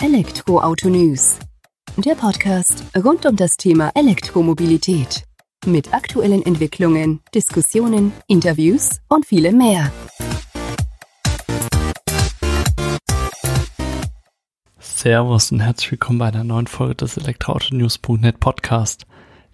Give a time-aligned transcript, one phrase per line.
[0.00, 1.40] Elektroauto News.
[1.96, 5.24] Der Podcast rund um das Thema Elektromobilität.
[5.66, 9.90] Mit aktuellen Entwicklungen, Diskussionen, Interviews und vielem mehr.
[14.78, 19.04] Servus und herzlich willkommen bei einer neuen Folge des Elektroautonews.net Podcast.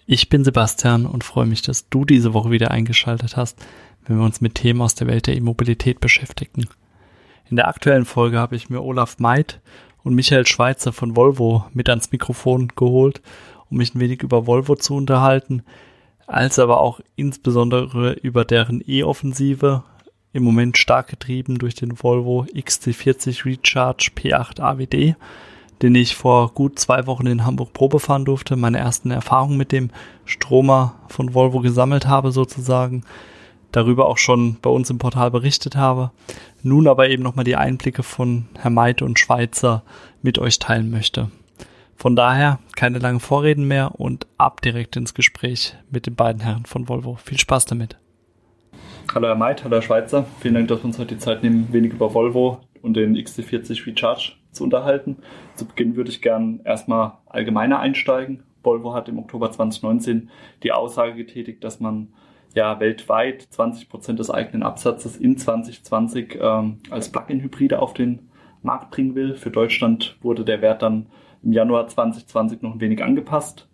[0.04, 3.64] Ich bin Sebastian und freue mich, dass du diese Woche wieder eingeschaltet hast,
[4.04, 6.68] wenn wir uns mit Themen aus der Welt der E-Mobilität beschäftigen.
[7.48, 9.62] In der aktuellen Folge habe ich mir Olaf Meid
[10.04, 13.20] und Michael Schweitzer von Volvo mit ans Mikrofon geholt,
[13.70, 15.64] um mich ein wenig über Volvo zu unterhalten,
[16.26, 19.82] als aber auch insbesondere über deren E-Offensive,
[20.32, 25.16] im Moment stark getrieben durch den Volvo XC40 Recharge P8 AWD,
[25.80, 29.70] den ich vor gut zwei Wochen in Hamburg Probe fahren durfte, meine ersten Erfahrungen mit
[29.70, 29.90] dem
[30.24, 33.04] Stromer von Volvo gesammelt habe sozusagen,
[33.70, 36.10] darüber auch schon bei uns im Portal berichtet habe,
[36.64, 39.84] nun aber eben nochmal die Einblicke von Herr Meite und Schweizer
[40.22, 41.30] mit euch teilen möchte.
[41.94, 46.64] Von daher keine langen Vorreden mehr und ab direkt ins Gespräch mit den beiden Herren
[46.64, 47.16] von Volvo.
[47.16, 47.98] Viel Spaß damit.
[49.14, 50.26] Hallo Herr Meid, hallo Herr Schweizer.
[50.40, 53.86] Vielen Dank, dass wir uns heute die Zeit nehmen, wenig über Volvo und den XC40
[53.86, 55.18] Recharge zu unterhalten.
[55.54, 58.42] Zu Beginn würde ich gern erstmal allgemeiner einsteigen.
[58.62, 60.30] Volvo hat im Oktober 2019
[60.62, 62.08] die Aussage getätigt, dass man
[62.54, 68.30] ja weltweit 20 Prozent des eigenen Absatzes in 2020 ähm, als Plug-in-Hybride auf den
[68.62, 69.34] Markt bringen will.
[69.34, 71.06] Für Deutschland wurde der Wert dann
[71.42, 73.68] im Januar 2020 noch ein wenig angepasst.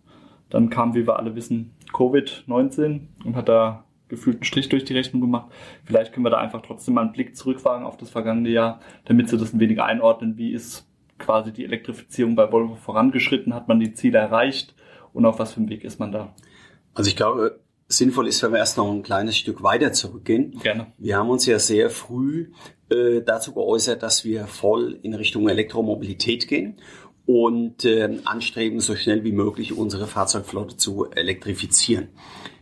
[0.48, 4.94] Dann kam, wie wir alle wissen, Covid-19 und hat da gefühlt einen Strich durch die
[4.94, 5.52] Rechnung gemacht.
[5.84, 9.28] Vielleicht können wir da einfach trotzdem mal einen Blick zurückwagen auf das vergangene Jahr, damit
[9.28, 10.36] Sie das ein wenig einordnen.
[10.36, 13.54] Wie ist quasi die Elektrifizierung bei Volvo vorangeschritten?
[13.54, 14.74] Hat man die Ziele erreicht?
[15.12, 16.34] Und auf was für einem Weg ist man da?
[16.94, 20.58] Also ich glaube, sinnvoll ist, wenn wir erst noch ein kleines Stück weiter zurückgehen.
[20.62, 20.92] Gerne.
[20.96, 22.52] Wir haben uns ja sehr früh
[22.88, 26.80] äh, dazu geäußert, dass wir voll in Richtung Elektromobilität gehen
[27.26, 32.08] und äh, anstreben, so schnell wie möglich unsere Fahrzeugflotte zu elektrifizieren.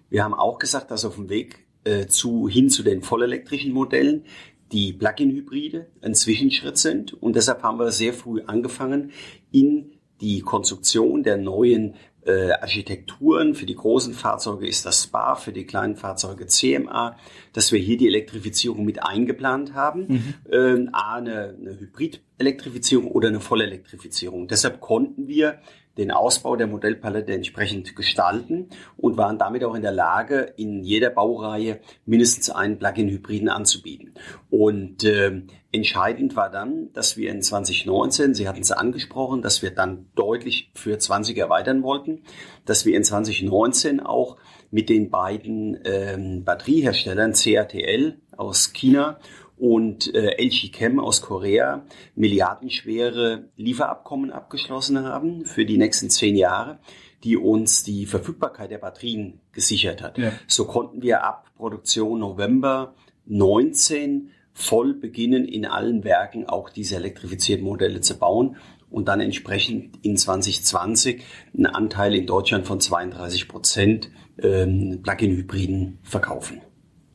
[0.08, 4.24] Wir haben auch gesagt, dass auf dem Weg äh, zu, hin zu den vollelektrischen Modellen
[4.72, 7.12] die Plug-in-Hybride ein Zwischenschritt sind.
[7.14, 9.12] Und deshalb haben wir sehr früh angefangen,
[9.50, 11.94] in die Konstruktion der neuen
[12.28, 13.54] äh, Architekturen.
[13.54, 17.16] Für die großen Fahrzeuge ist das SPA, für die kleinen Fahrzeuge CMA,
[17.54, 20.06] dass wir hier die Elektrifizierung mit eingeplant haben.
[20.08, 20.34] Mhm.
[20.52, 24.46] Ähm, A, eine, eine Hybrid-Elektrifizierung oder eine Vollelektrifizierung.
[24.46, 25.58] Deshalb konnten wir
[25.98, 31.10] den Ausbau der Modellpalette entsprechend gestalten und waren damit auch in der Lage, in jeder
[31.10, 34.14] Baureihe mindestens einen Plug-in-Hybriden anzubieten.
[34.48, 35.42] Und äh,
[35.72, 40.70] entscheidend war dann, dass wir in 2019, Sie hatten es angesprochen, dass wir dann deutlich
[40.74, 42.22] für 20 erweitern wollten,
[42.64, 44.36] dass wir in 2019 auch
[44.70, 49.18] mit den beiden ähm, Batterieherstellern CATL aus China
[49.58, 56.78] und äh, LG Chem aus Korea milliardenschwere Lieferabkommen abgeschlossen haben für die nächsten zehn Jahre,
[57.24, 60.18] die uns die Verfügbarkeit der Batterien gesichert hat.
[60.18, 60.32] Ja.
[60.46, 62.94] So konnten wir ab Produktion November
[63.26, 68.56] 19 voll beginnen, in allen Werken auch diese elektrifizierten Modelle zu bauen
[68.90, 71.22] und dann entsprechend in 2020
[71.54, 74.10] einen Anteil in Deutschland von 32 Prozent
[74.42, 76.60] ähm, Plug-in-Hybriden verkaufen.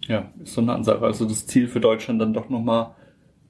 [0.07, 1.05] Ja, ist so eine Ansage.
[1.05, 2.95] Also das Ziel für Deutschland dann doch nochmal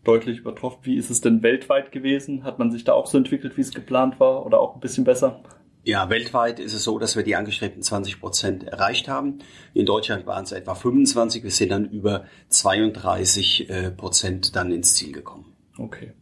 [0.03, 0.79] deutlich übertroffen.
[0.83, 2.43] Wie ist es denn weltweit gewesen?
[2.43, 5.03] Hat man sich da auch so entwickelt, wie es geplant war oder auch ein bisschen
[5.03, 5.41] besser?
[5.85, 9.39] Ja, weltweit ist es so, dass wir die angestrebten 20 Prozent erreicht haben.
[9.73, 11.43] In Deutschland waren es etwa 25.
[11.43, 15.53] Wir sind dann über 32 äh, Prozent dann ins Ziel gekommen.
[15.77, 16.13] Okay,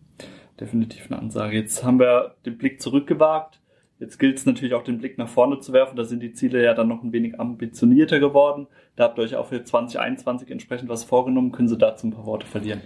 [0.59, 1.57] definitiv eine Ansage.
[1.57, 3.61] Jetzt haben wir den Blick zurückgewagt
[4.01, 5.95] Jetzt gilt es natürlich auch den Blick nach vorne zu werfen.
[5.95, 8.65] Da sind die Ziele ja dann noch ein wenig ambitionierter geworden.
[8.95, 11.51] Da habt ihr euch auch für 2021 entsprechend was vorgenommen.
[11.51, 12.81] Können Sie dazu ein paar Worte verlieren?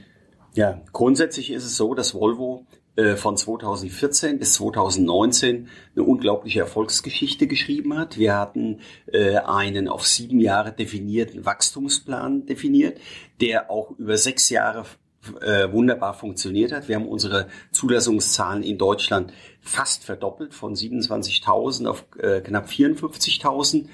[0.56, 2.66] Ja, grundsätzlich ist es so, dass Volvo
[2.98, 8.18] äh, von 2014 bis 2019 eine unglaubliche Erfolgsgeschichte geschrieben hat.
[8.18, 13.00] Wir hatten äh, einen auf sieben Jahre definierten Wachstumsplan definiert,
[13.40, 14.84] der auch über sechs Jahre
[15.42, 16.88] äh, wunderbar funktioniert hat.
[16.88, 23.88] Wir haben unsere Zulassungszahlen in Deutschland fast verdoppelt von 27.000 auf äh, knapp 54.000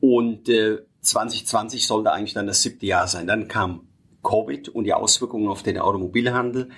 [0.00, 3.26] und äh, 2020 sollte eigentlich dann das siebte Jahr sein.
[3.26, 3.88] Dann kam
[4.22, 6.68] Covid und die Auswirkungen auf den Automobilhandel.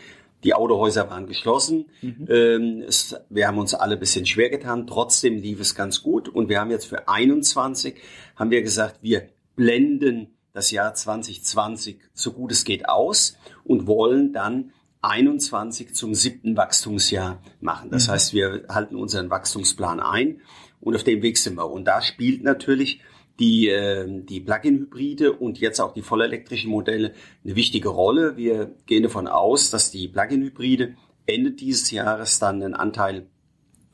[0.45, 1.87] Die Autohäuser waren geschlossen.
[2.01, 2.27] Mhm.
[2.29, 4.87] Ähm, es, wir haben uns alle ein bisschen schwer getan.
[4.87, 6.29] Trotzdem lief es ganz gut.
[6.29, 7.95] Und wir haben jetzt für 21
[8.37, 14.33] haben wir gesagt, wir blenden das Jahr 2020 so gut es geht aus und wollen
[14.33, 14.73] dann
[15.03, 17.91] 21 zum siebten Wachstumsjahr machen.
[17.91, 18.13] Das mhm.
[18.13, 20.41] heißt, wir halten unseren Wachstumsplan ein
[20.81, 21.71] und auf dem Weg sind wir.
[21.71, 23.01] Und da spielt natürlich
[23.41, 27.15] die, äh, die Plug-in-Hybride und jetzt auch die vollelektrischen Modelle
[27.45, 28.37] eine wichtige Rolle.
[28.37, 30.95] Wir gehen davon aus, dass die Plug-in-Hybride
[31.27, 33.27] Ende dieses Jahres dann einen Anteil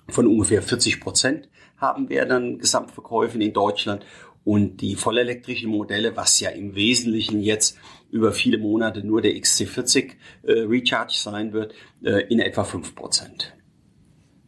[0.08, 4.04] von ungefähr 40 Prozent haben wir dann Gesamtverkäufen in Deutschland
[4.44, 7.78] und die vollelektrischen Modelle, was ja im Wesentlichen jetzt
[8.10, 10.12] über viele Monate nur der XC40
[10.42, 13.54] äh, Recharge sein wird, äh, in etwa 5 Prozent.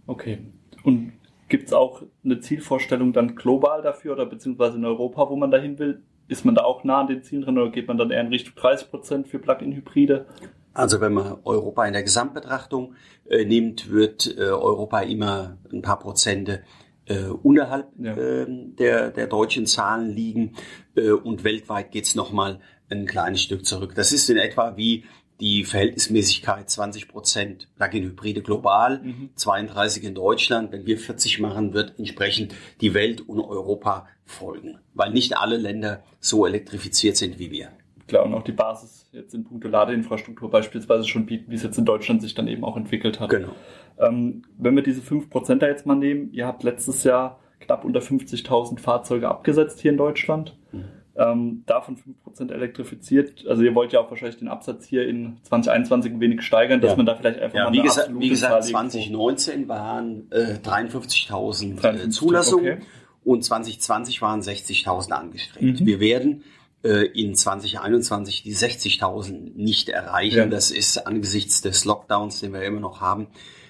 [0.07, 0.39] Okay.
[0.83, 1.13] Und
[1.49, 5.79] gibt es auch eine Zielvorstellung dann global dafür oder beziehungsweise in Europa, wo man dahin
[5.79, 6.03] will?
[6.29, 8.29] Ist man da auch nah an den Zielen drin oder geht man dann eher in
[8.29, 10.27] Richtung 30 Prozent für Plug-in-Hybride?
[10.73, 12.95] Also wenn man Europa in der Gesamtbetrachtung
[13.29, 16.63] äh, nimmt, wird äh, Europa immer ein paar Prozente
[17.07, 18.17] äh, unterhalb ja.
[18.17, 20.55] äh, der, der deutschen Zahlen liegen
[20.95, 23.95] äh, und weltweit geht's es nochmal ein kleines Stück zurück.
[23.95, 25.05] Das ist in etwa wie
[25.41, 29.31] die Verhältnismäßigkeit 20 Prozent Plug-in-Hybride global, mhm.
[29.35, 30.71] 32 in Deutschland.
[30.71, 36.05] Wenn wir 40 machen, wird entsprechend die Welt und Europa folgen, weil nicht alle Länder
[36.21, 37.71] so elektrifiziert sind wie wir.
[38.07, 41.79] Klar, und auch die Basis jetzt in puncto Ladeinfrastruktur beispielsweise schon bieten, wie es jetzt
[41.79, 43.31] in Deutschland sich dann eben auch entwickelt hat.
[43.31, 43.51] Genau.
[43.99, 48.01] Ähm, wenn wir diese 5% da jetzt mal nehmen, ihr habt letztes Jahr knapp unter
[48.01, 50.57] 50.000 Fahrzeuge abgesetzt hier in Deutschland.
[50.73, 50.85] Mhm.
[51.17, 53.47] Ähm, davon 5% elektrifiziert.
[53.47, 56.93] Also ihr wollt ja auch wahrscheinlich den Absatz hier in 2021 ein wenig steigern, dass
[56.93, 56.97] ja.
[56.97, 62.07] man da vielleicht einfach ja, mal wie gesagt, wie gesagt 2019 waren äh, 53.000 53,
[62.07, 62.87] äh, Zulassungen okay.
[63.25, 65.81] und 2020 waren 60.000 angestrebt.
[65.81, 65.87] Mhm.
[65.87, 66.45] Wir werden
[66.83, 70.37] in 2021 die 60.000 nicht erreichen.
[70.37, 70.47] Ja.
[70.47, 73.29] Das ist angesichts des Lockdowns, den wir immer noch haben,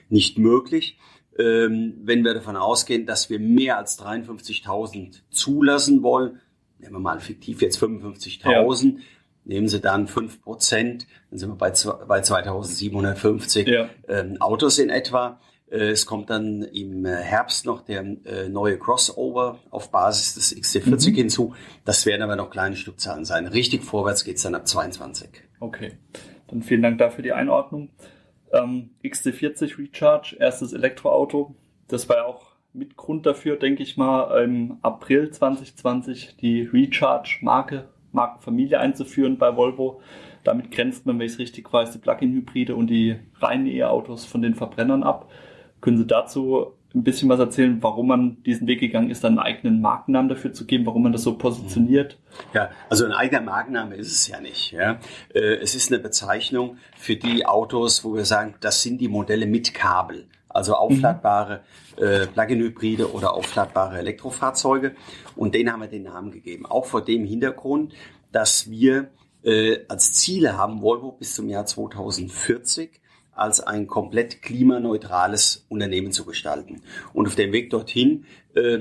[0.09, 0.99] nicht möglich.
[1.39, 6.41] Ähm, wenn wir davon ausgehen, dass wir mehr als 53.000 zulassen wollen,
[6.79, 8.99] nehmen wir mal fiktiv jetzt 55.000, ja.
[9.45, 11.71] nehmen Sie dann 5 Prozent, dann sind wir bei,
[12.07, 13.89] bei 2.750 ja.
[14.09, 15.41] ähm, Autos in etwa.
[15.71, 20.57] Äh, es kommt dann im äh, Herbst noch der äh, neue Crossover auf Basis des
[20.57, 21.15] XC40 mhm.
[21.15, 21.55] hinzu.
[21.85, 23.47] Das werden aber noch kleine Stückzahlen sein.
[23.47, 25.29] Richtig vorwärts geht's dann ab 22.
[25.61, 25.93] Okay,
[26.49, 27.91] dann vielen Dank dafür die Einordnung.
[28.53, 31.55] Ähm, XC40 Recharge, erstes Elektroauto.
[31.89, 37.89] Das war ja auch mit Grund dafür, denke ich mal, im April 2020 die Recharge-Marke,
[38.13, 40.01] Markenfamilie einzuführen bei Volvo.
[40.45, 44.41] Damit grenzt man, wenn ich es richtig weiß, die Plug-in-Hybride und die reinen E-Autos von
[44.41, 45.29] den Verbrennern ab.
[45.81, 49.81] Können Sie dazu ein bisschen was erzählen, warum man diesen Weg gegangen ist, einen eigenen
[49.81, 52.19] Markennamen dafür zu geben, warum man das so positioniert?
[52.53, 54.73] Ja, also ein eigener Markenname ist es ja nicht.
[54.73, 54.99] Ja.
[55.33, 59.47] Äh, es ist eine Bezeichnung für die Autos, wo wir sagen, das sind die Modelle
[59.47, 60.27] mit Kabel.
[60.49, 61.61] Also aufladbare
[61.97, 64.97] äh, Plug-in-Hybride oder aufladbare Elektrofahrzeuge.
[65.37, 66.67] Und denen haben wir den Namen gegeben.
[66.67, 67.95] Auch vor dem Hintergrund,
[68.33, 69.11] dass wir
[69.45, 73.00] äh, als Ziele haben, Volvo bis zum Jahr 2040
[73.41, 76.81] als ein komplett klimaneutrales Unternehmen zu gestalten.
[77.13, 78.79] Und auf dem Weg dorthin äh,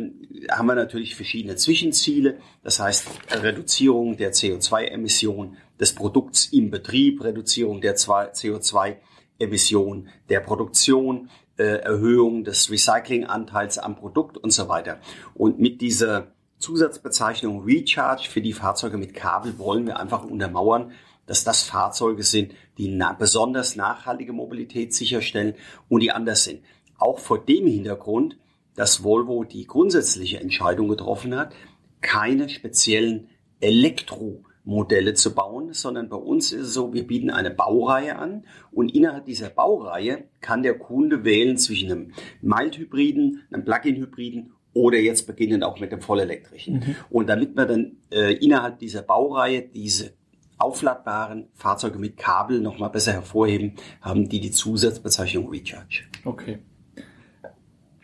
[0.51, 2.37] haben wir natürlich verschiedene Zwischenziele.
[2.63, 11.63] Das heißt Reduzierung der CO2-Emission des Produkts im Betrieb, Reduzierung der CO2-Emission der Produktion, äh,
[11.63, 14.99] Erhöhung des Recyclinganteils am Produkt und so weiter.
[15.35, 20.91] Und mit dieser Zusatzbezeichnung Recharge für die Fahrzeuge mit Kabel wollen wir einfach untermauern,
[21.29, 25.53] dass das Fahrzeuge sind, die na besonders nachhaltige Mobilität sicherstellen
[25.87, 26.63] und die anders sind.
[26.97, 28.37] Auch vor dem Hintergrund,
[28.75, 31.53] dass Volvo die grundsätzliche Entscheidung getroffen hat,
[32.01, 33.29] keine speziellen
[33.59, 38.95] Elektromodelle zu bauen, sondern bei uns ist es so, wir bieten eine Baureihe an und
[38.95, 45.63] innerhalb dieser Baureihe kann der Kunde wählen zwischen einem Mild-Hybriden, einem Plug-in-Hybriden oder jetzt beginnend
[45.63, 46.75] auch mit dem vollelektrischen.
[46.75, 46.95] Mhm.
[47.09, 50.13] Und damit wir dann äh, innerhalb dieser Baureihe diese
[50.59, 56.03] aufladbaren Fahrzeuge mit Kabel nochmal besser hervorheben, haben die die Zusatzbezeichnung Recharge.
[56.25, 56.59] Okay.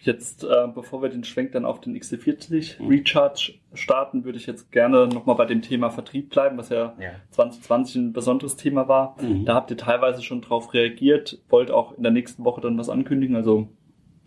[0.06, 2.90] Jetzt, äh, bevor wir den Schwenk dann auf den XC40 mhm.
[2.90, 7.12] Recharge starten, würde ich jetzt gerne nochmal bei dem Thema Vertrieb bleiben, was ja, ja.
[7.32, 9.16] 2020 ein besonderes Thema war.
[9.20, 9.46] Mhm.
[9.46, 12.88] Da habt ihr teilweise schon drauf reagiert, wollt auch in der nächsten Woche dann was
[12.88, 13.68] ankündigen, also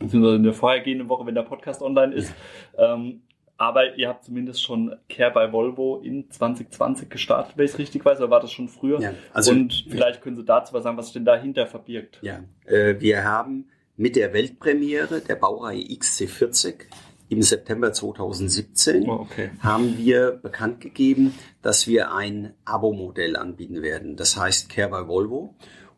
[0.00, 2.34] beziehungsweise in der vorhergehenden Woche, wenn der Podcast online ist.
[2.76, 2.94] Ja.
[2.94, 3.22] Ähm,
[3.58, 8.04] aber ihr habt zumindest schon Care bei Volvo in 2020 gestartet, wenn ich es richtig
[8.04, 9.00] weiß, oder war das schon früher?
[9.00, 12.20] Ja, also Und vielleicht können Sie dazu was sagen, was sich denn dahinter verbirgt.
[12.22, 16.84] Ja, äh, wir haben mit der Weltpremiere der Baureihe XC40
[17.28, 19.50] im September 2017 oh, okay.
[19.58, 24.16] haben wir bekannt gegeben, dass wir ein Abo-Modell anbieten werden.
[24.16, 25.56] Das heißt Care by Volvo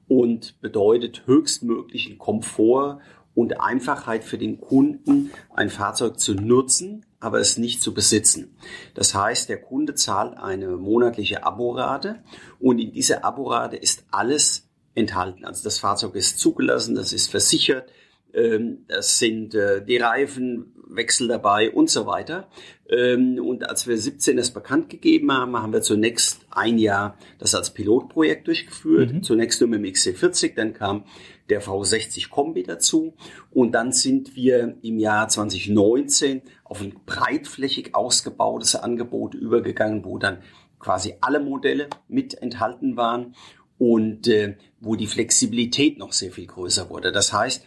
[0.08, 3.00] und bedeutet höchstmöglichen Komfort
[3.34, 8.56] und Einfachheit für den Kunden, ein Fahrzeug zu nutzen, aber es nicht zu besitzen.
[8.94, 12.22] Das heißt, der Kunde zahlt eine monatliche Aborate
[12.58, 15.44] und in dieser Aborate ist alles enthalten.
[15.44, 17.90] Also das Fahrzeug ist zugelassen, das ist versichert,
[18.32, 22.48] ähm, es sind äh, die Reifenwechsel dabei und so weiter.
[22.88, 27.54] Ähm, und als wir 17 das bekannt gegeben haben, haben wir zunächst ein Jahr das
[27.54, 29.12] als Pilotprojekt durchgeführt.
[29.12, 29.22] Mhm.
[29.22, 31.04] Zunächst nur mit dem XC40, dann kam
[31.50, 33.14] der V60 Kombi dazu.
[33.50, 40.38] Und dann sind wir im Jahr 2019 auf ein breitflächig ausgebautes Angebot übergegangen, wo dann
[40.78, 43.34] quasi alle Modelle mit enthalten waren
[43.78, 47.12] und äh, wo die Flexibilität noch sehr viel größer wurde.
[47.12, 47.64] Das heißt,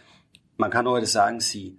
[0.56, 1.78] man kann heute sagen, Sie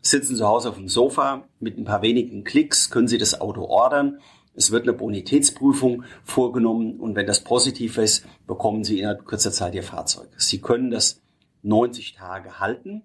[0.00, 3.62] sitzen zu Hause auf dem Sofa mit ein paar wenigen Klicks, können Sie das Auto
[3.62, 4.18] ordern.
[4.54, 9.74] Es wird eine Bonitätsprüfung vorgenommen und wenn das positiv ist, bekommen Sie innerhalb kurzer Zeit
[9.74, 10.28] Ihr Fahrzeug.
[10.36, 11.22] Sie können das
[11.66, 13.02] 90 Tage halten,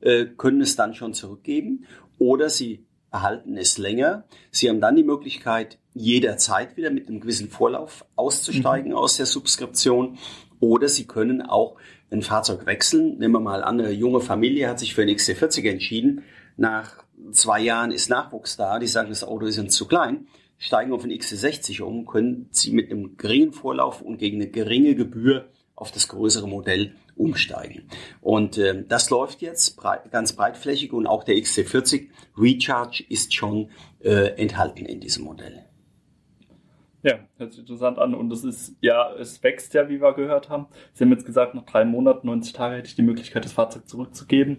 [0.00, 1.86] äh, können es dann schon zurückgeben
[2.18, 4.24] oder Sie erhalten es länger.
[4.50, 8.96] Sie haben dann die Möglichkeit, jederzeit wieder mit einem gewissen Vorlauf auszusteigen mhm.
[8.96, 10.18] aus der Subskription
[10.60, 11.76] oder Sie können auch
[12.10, 13.18] ein Fahrzeug wechseln.
[13.18, 16.24] Nehmen wir mal an, eine junge Familie hat sich für ein XC40 entschieden.
[16.56, 18.78] Nach zwei Jahren ist Nachwuchs da.
[18.78, 20.26] Die sagen, das Auto ist uns zu klein.
[20.58, 24.94] Steigen auf ein XC60 um, können Sie mit einem geringen Vorlauf und gegen eine geringe
[24.94, 27.88] Gebühr auf das größere Modell umsteigen.
[28.20, 33.70] Und äh, das läuft jetzt breit, ganz breitflächig und auch der XC40 Recharge ist schon
[34.00, 35.64] äh, enthalten in diesem Modell.
[37.04, 38.14] Ja, hört sich interessant an.
[38.14, 40.66] Und es ist, ja, es wächst ja, wie wir gehört haben.
[40.94, 43.86] Sie haben jetzt gesagt, nach drei Monaten, 90 Tage hätte ich die Möglichkeit, das Fahrzeug
[43.86, 44.56] zurückzugeben.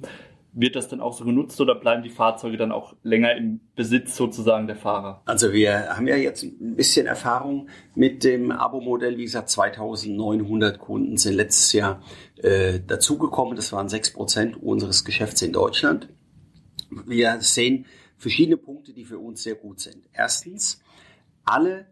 [0.58, 4.16] Wird das dann auch so genutzt oder bleiben die Fahrzeuge dann auch länger im Besitz
[4.16, 5.22] sozusagen der Fahrer?
[5.26, 9.18] Also wir haben ja jetzt ein bisschen Erfahrung mit dem Abo-Modell.
[9.18, 12.02] Wie gesagt, 2900 Kunden sind letztes Jahr
[12.38, 13.58] äh, dazugekommen.
[13.58, 16.08] Das waren sechs Prozent unseres Geschäfts in Deutschland.
[17.06, 17.86] Wir sehen
[18.18, 20.06] verschiedene Punkte, die für uns sehr gut sind.
[20.14, 20.82] Erstens,
[21.44, 21.88] alle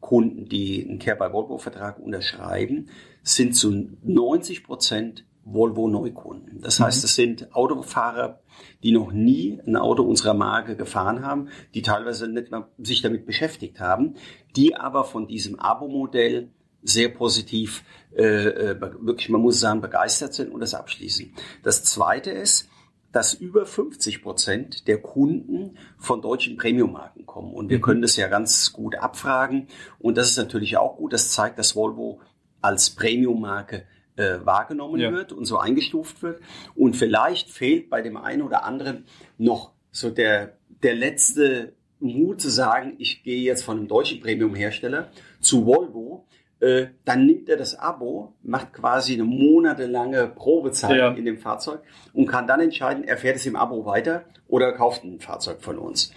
[0.00, 2.90] Kunden, die einen Care by Volvo Vertrag unterschreiben,
[3.22, 6.60] sind zu 90 Prozent Volvo Neukunden.
[6.60, 7.04] Das heißt, mhm.
[7.04, 8.40] es sind Autofahrer,
[8.82, 13.26] die noch nie ein Auto unserer Marke gefahren haben, die teilweise nicht mal sich damit
[13.26, 14.14] beschäftigt haben,
[14.56, 16.50] die aber von diesem Abo-Modell
[16.82, 17.84] sehr positiv,
[18.16, 21.32] äh, äh wirklich, man muss sagen, begeistert sind und das abschließen.
[21.62, 22.68] Das Zweite ist,
[23.12, 27.52] dass über 50 Prozent der Kunden von deutschen Premium-Marken kommen.
[27.52, 27.82] Und wir mhm.
[27.82, 29.68] können das ja ganz gut abfragen.
[29.98, 31.12] Und das ist natürlich auch gut.
[31.12, 32.20] Das zeigt, dass Volvo
[32.62, 33.84] als Premium-Marke
[34.16, 35.12] äh, wahrgenommen ja.
[35.12, 36.40] wird und so eingestuft wird.
[36.74, 39.04] Und vielleicht fehlt bei dem einen oder anderen
[39.38, 45.10] noch so der, der letzte Mut zu sagen, ich gehe jetzt von einem deutschen Premium-Hersteller
[45.40, 46.26] zu Volvo
[46.62, 51.10] äh, dann nimmt er das Abo, macht quasi eine monatelange Probezeit ja.
[51.10, 51.80] in dem Fahrzeug
[52.12, 55.76] und kann dann entscheiden, er fährt es im Abo weiter oder kauft ein Fahrzeug von
[55.76, 56.12] uns.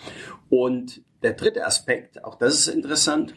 [0.50, 3.34] Und der dritte Aspekt, auch das ist interessant,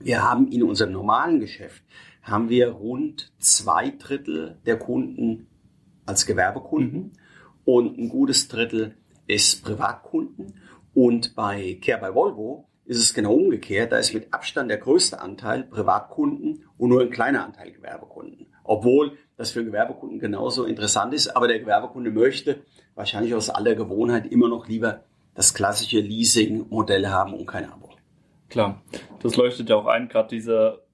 [0.00, 1.84] wir haben in unserem normalen Geschäft,
[2.26, 5.46] haben wir rund zwei Drittel der Kunden
[6.04, 7.12] als Gewerbekunden mhm.
[7.64, 10.60] und ein gutes Drittel ist Privatkunden.
[10.92, 13.92] Und bei Care by Volvo ist es genau umgekehrt.
[13.92, 18.46] Da ist mit Abstand der größte Anteil Privatkunden und nur ein kleiner Anteil Gewerbekunden.
[18.64, 22.62] Obwohl das für Gewerbekunden genauso interessant ist, aber der Gewerbekunde möchte
[22.94, 25.04] wahrscheinlich aus aller Gewohnheit immer noch lieber
[25.34, 27.90] das klassische Leasing-Modell haben und kein Abo.
[28.48, 28.82] Klar,
[29.22, 30.85] das leuchtet ja auch ein, gerade diese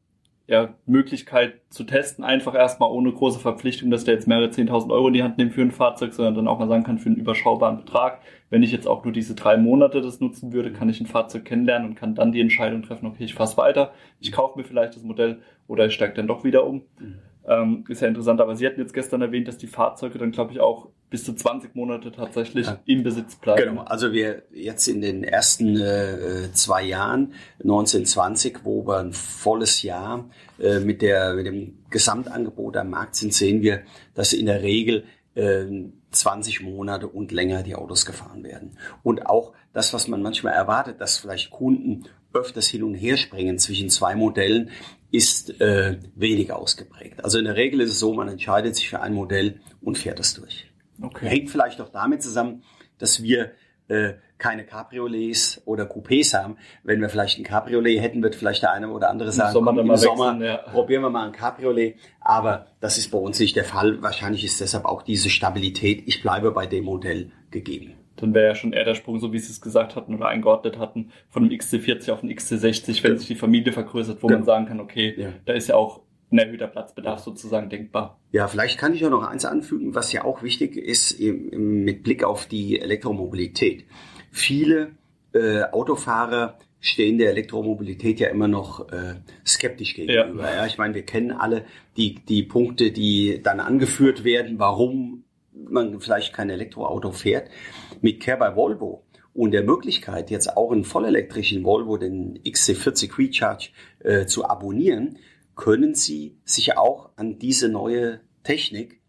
[0.46, 5.08] ja, Möglichkeit zu testen, einfach erstmal ohne große Verpflichtung, dass der jetzt mehrere 10.000 Euro
[5.08, 7.16] in die Hand nimmt für ein Fahrzeug, sondern dann auch mal sagen kann, für einen
[7.16, 8.20] überschaubaren Betrag.
[8.50, 11.44] Wenn ich jetzt auch nur diese drei Monate das nutzen würde, kann ich ein Fahrzeug
[11.44, 14.96] kennenlernen und kann dann die Entscheidung treffen, okay, ich fasse weiter, ich kaufe mir vielleicht
[14.96, 16.82] das Modell oder ich steige dann doch wieder um.
[16.98, 17.18] Mhm.
[17.46, 20.52] Ähm, ist ja interessant, aber Sie hatten jetzt gestern erwähnt, dass die Fahrzeuge dann, glaube
[20.52, 22.80] ich, auch bis zu 20 Monate tatsächlich ja.
[22.86, 23.62] im Besitz bleiben.
[23.62, 29.82] Genau, also wir jetzt in den ersten äh, zwei Jahren, 1920, wo wir ein volles
[29.82, 30.28] Jahr
[30.58, 33.82] äh, mit, der, mit dem Gesamtangebot am Markt sind, sehen wir,
[34.14, 35.04] dass in der Regel
[35.34, 35.66] äh,
[36.10, 38.78] 20 Monate und länger die Autos gefahren werden.
[39.02, 43.58] Und auch das, was man manchmal erwartet, dass vielleicht Kunden öfters hin und her springen
[43.58, 44.70] zwischen zwei Modellen,
[45.10, 47.22] ist äh, wenig ausgeprägt.
[47.22, 50.18] Also in der Regel ist es so, man entscheidet sich für ein Modell und fährt
[50.18, 50.71] es durch.
[51.02, 51.28] Okay.
[51.28, 52.62] Hängt vielleicht auch damit zusammen,
[52.98, 53.52] dass wir
[53.88, 56.56] äh, keine Cabriolets oder Coupés haben.
[56.82, 59.90] Wenn wir vielleicht ein Cabriolet hätten, wird vielleicht der eine oder andere sagen, Sommer komm,
[59.90, 60.56] im Sommer wechseln, ja.
[60.56, 61.96] probieren wir mal ein Cabriolet.
[62.20, 64.02] Aber das ist bei uns nicht der Fall.
[64.02, 68.54] Wahrscheinlich ist deshalb auch diese Stabilität, ich bleibe bei dem Modell gegeben dann wäre ja
[68.54, 71.52] schon eher der Sprung, so wie Sie es gesagt hatten oder eingeordnet hatten, von einem
[71.52, 73.18] XC40 auf ein XC60, wenn ja.
[73.18, 74.36] sich die Familie vergrößert, wo ja.
[74.36, 78.18] man sagen kann, okay, da ist ja auch ein erhöhter Platzbedarf sozusagen denkbar.
[78.32, 82.24] Ja, vielleicht kann ich auch noch eins anfügen, was ja auch wichtig ist mit Blick
[82.24, 83.84] auf die Elektromobilität.
[84.30, 84.92] Viele
[85.34, 89.14] äh, Autofahrer stehen der Elektromobilität ja immer noch äh,
[89.46, 90.44] skeptisch gegenüber.
[90.44, 90.56] Ja.
[90.56, 90.66] ja.
[90.66, 91.64] ich meine, wir kennen alle
[91.96, 97.50] die, die Punkte, die dann angeführt werden, warum man vielleicht kein Elektroauto fährt,
[98.00, 103.68] mit Care by Volvo und der Möglichkeit, jetzt auch einen vollelektrischen Volvo, den XC40 Recharge,
[104.00, 105.18] äh, zu abonnieren,
[105.54, 109.00] können Sie sich auch an diese neue Technik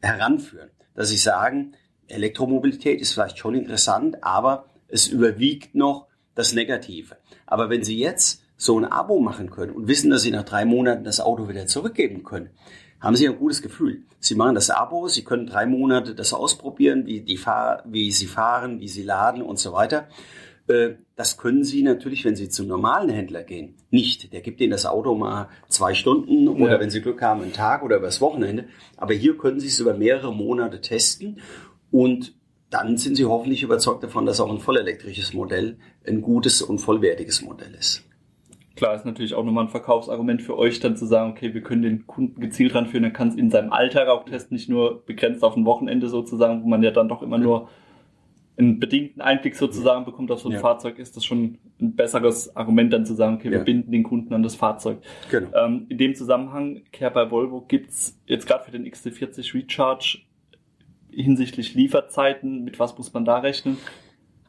[0.00, 0.70] heranführen.
[0.94, 1.74] Dass Sie sagen,
[2.08, 7.16] Elektromobilität ist vielleicht schon interessant, aber es überwiegt noch das Negative.
[7.46, 10.64] Aber wenn Sie jetzt so ein Abo machen können und wissen, dass Sie nach drei
[10.64, 12.50] Monaten das Auto wieder zurückgeben können,
[13.00, 14.04] haben Sie ein gutes Gefühl.
[14.18, 18.26] Sie machen das Abo, Sie können drei Monate das ausprobieren, wie, die Fahr wie Sie
[18.26, 20.08] fahren, wie Sie laden und so weiter.
[20.68, 24.32] Äh, das können Sie natürlich, wenn Sie zum normalen Händler gehen, nicht.
[24.32, 26.80] Der gibt Ihnen das Auto mal zwei Stunden oder ja.
[26.80, 28.66] wenn Sie Glück haben, einen Tag oder übers Wochenende.
[28.96, 31.40] Aber hier können Sie es über mehrere Monate testen
[31.90, 32.34] und
[32.70, 37.42] dann sind Sie hoffentlich überzeugt davon, dass auch ein vollelektrisches Modell ein gutes und vollwertiges
[37.42, 38.04] Modell ist.
[38.76, 41.82] Klar, ist natürlich auch nochmal ein Verkaufsargument für euch, dann zu sagen, okay, wir können
[41.82, 45.42] den Kunden gezielt ranführen, er kann es in seinem Alltag auch testen, nicht nur begrenzt
[45.42, 47.70] auf ein Wochenende sozusagen, wo man ja dann doch immer nur
[48.58, 50.60] einen bedingten Einblick sozusagen bekommt auf so ein ja.
[50.60, 53.64] Fahrzeug, ist das schon ein besseres Argument dann zu sagen, okay, wir ja.
[53.64, 54.98] binden den Kunden an das Fahrzeug.
[55.30, 55.48] Genau.
[55.54, 60.18] Ähm, in dem Zusammenhang, Care bei Volvo, gibt's jetzt gerade für den XC40 Recharge
[61.10, 63.78] hinsichtlich Lieferzeiten, mit was muss man da rechnen?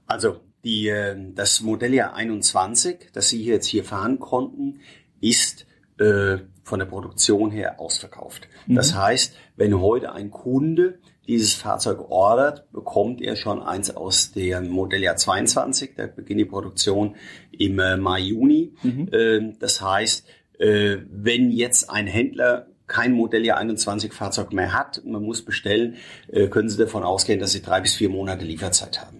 [0.08, 4.80] Also die, ähm, das Modelljahr 21, das Sie jetzt hier fahren konnten,
[5.22, 5.68] ist
[6.00, 8.48] äh, von der Produktion her ausverkauft.
[8.68, 8.75] Mhm.
[8.75, 14.69] Das heißt, wenn heute ein Kunde dieses Fahrzeug ordert, bekommt er schon eins aus dem
[14.69, 15.91] Modelljahr 22.
[15.95, 17.15] Da beginnt die Produktion
[17.51, 18.74] im äh, Mai, Juni.
[18.83, 19.09] Mhm.
[19.12, 20.27] Äh, das heißt,
[20.59, 25.95] äh, wenn jetzt ein Händler kein Modelljahr 21 Fahrzeug mehr hat, man muss bestellen,
[26.27, 29.19] äh, können Sie davon ausgehen, dass Sie drei bis vier Monate Lieferzeit haben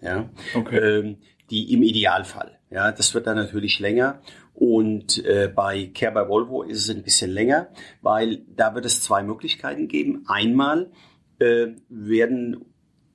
[0.00, 0.78] ja, okay.
[0.78, 1.16] ähm,
[1.50, 2.58] die im Idealfall.
[2.70, 4.20] Ja, das wird dann natürlich länger.
[4.54, 7.68] Und äh, bei Care by Volvo ist es ein bisschen länger,
[8.02, 10.24] weil da wird es zwei Möglichkeiten geben.
[10.26, 10.90] Einmal
[11.38, 12.64] äh, werden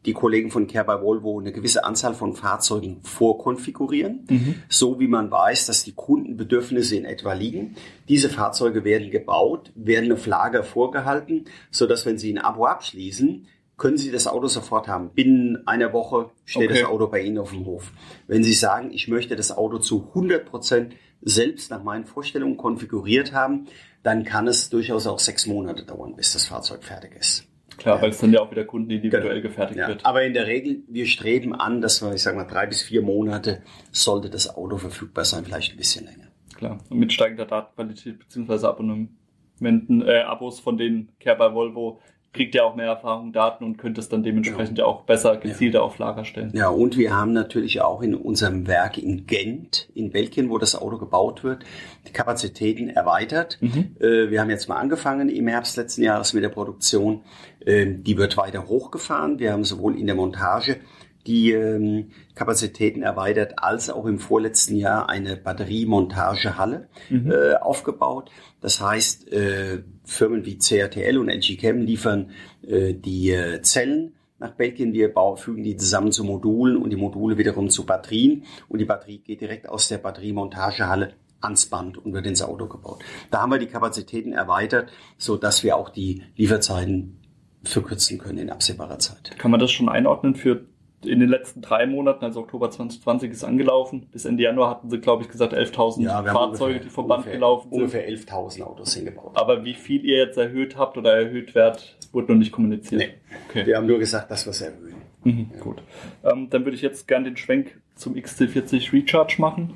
[0.06, 4.56] die Kollegen von Care by Volvo eine gewisse Anzahl von Fahrzeugen vorkonfigurieren, mhm.
[4.68, 7.76] so wie man weiß, dass die Kundenbedürfnisse in etwa liegen.
[8.10, 13.48] Diese Fahrzeuge werden gebaut, werden auf Lager vorgehalten, so dass wenn Sie ein Abo abschließen,
[13.78, 15.12] können Sie das Auto sofort haben.
[15.12, 16.82] Binnen einer Woche steht okay.
[16.82, 17.92] das Auto bei Ihnen auf dem Hof.
[18.28, 23.34] Wenn Sie sagen, ich möchte das Auto zu 100 Prozent selbst nach meinen Vorstellungen konfiguriert
[23.34, 23.68] haben,
[24.04, 27.48] dann kann es durchaus auch sechs Monate dauern, bis das Fahrzeug fertig ist.
[27.78, 29.42] Klar, weil es dann ja auch wieder Kunden individuell genau.
[29.42, 29.88] gefertigt ja.
[29.88, 30.06] wird.
[30.06, 33.02] Aber in der Regel, wir streben an, dass wir, ich sage mal, drei bis vier
[33.02, 36.28] Monate sollte das Auto verfügbar sein, vielleicht ein bisschen länger.
[36.56, 42.00] Klar, und mit steigender Datenqualität beziehungsweise Abonnementen, äh, Abos von den Care by Volvo
[42.34, 45.80] kriegt ja auch mehr Erfahrung, Daten und könnte es dann dementsprechend ja, auch besser gezielter
[45.80, 45.84] ja.
[45.84, 46.52] auf Lager stellen.
[46.54, 50.76] Ja, und wir haben natürlich auch in unserem Werk in Gent, in Belgien, wo das
[50.76, 51.64] Auto gebaut wird,
[52.08, 53.60] die Kapazitäten erweitert.
[53.62, 53.96] Mhm.
[54.00, 57.22] Äh, wir haben jetzt mal angefangen im Herbst letzten Jahres mit der Produktion.
[57.66, 59.38] Ähm, die wird weiter hochgefahren.
[59.38, 60.78] Wir haben sowohl in der Montage
[61.28, 67.32] die ähm, Kapazitäten erweitert, als auch im vorletzten Jahr eine Batteriemontagehalle mhm.
[67.32, 68.32] äh, aufgebaut.
[68.62, 72.32] Das heißt, äh, Firmen wie CRTL und LG Chem liefern
[72.68, 74.94] äh, die äh, Zellen nach Belgien.
[74.94, 78.44] Wir bauen, fügen die zusammen zu Modulen und die Module wiederum zu Batterien.
[78.68, 83.04] Und die Batterie geht direkt aus der Batteriemontagehalle ans Band und wird ins Auto gebaut.
[83.32, 87.20] Da haben wir die Kapazitäten erweitert, so dass wir auch die Lieferzeiten
[87.64, 89.38] verkürzen können in absehbarer Zeit.
[89.38, 90.66] Kann man das schon einordnen für
[91.06, 94.08] in den letzten drei Monaten, also Oktober 2020 ist angelaufen.
[94.12, 97.32] Bis Ende Jahr hatten sie, glaube ich, gesagt 11.000 ja, Fahrzeuge, ungefähr, die vom Band
[97.32, 97.82] gelaufen sind.
[97.82, 99.32] Ungefähr 11.000 Autos hingebaut.
[99.36, 103.02] Aber wie viel ihr jetzt erhöht habt oder erhöht werdet, wurde noch nicht kommuniziert.
[103.02, 103.14] Nee.
[103.50, 103.66] Okay.
[103.66, 104.96] Wir haben nur gesagt, dass wir es erhöhen.
[105.24, 105.60] Mhm, ja.
[105.62, 105.82] Gut.
[106.24, 109.74] Ähm, dann würde ich jetzt gerne den Schwenk zum XC40 Recharge machen,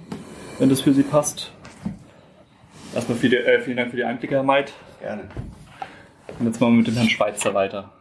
[0.60, 1.52] wenn das für Sie passt.
[2.94, 4.74] Erstmal die, äh, vielen Dank für die Einblicke, Herr Meid.
[5.02, 5.24] Gerne.
[6.40, 7.92] Und jetzt machen wir mit dem Herrn Schweizer weiter.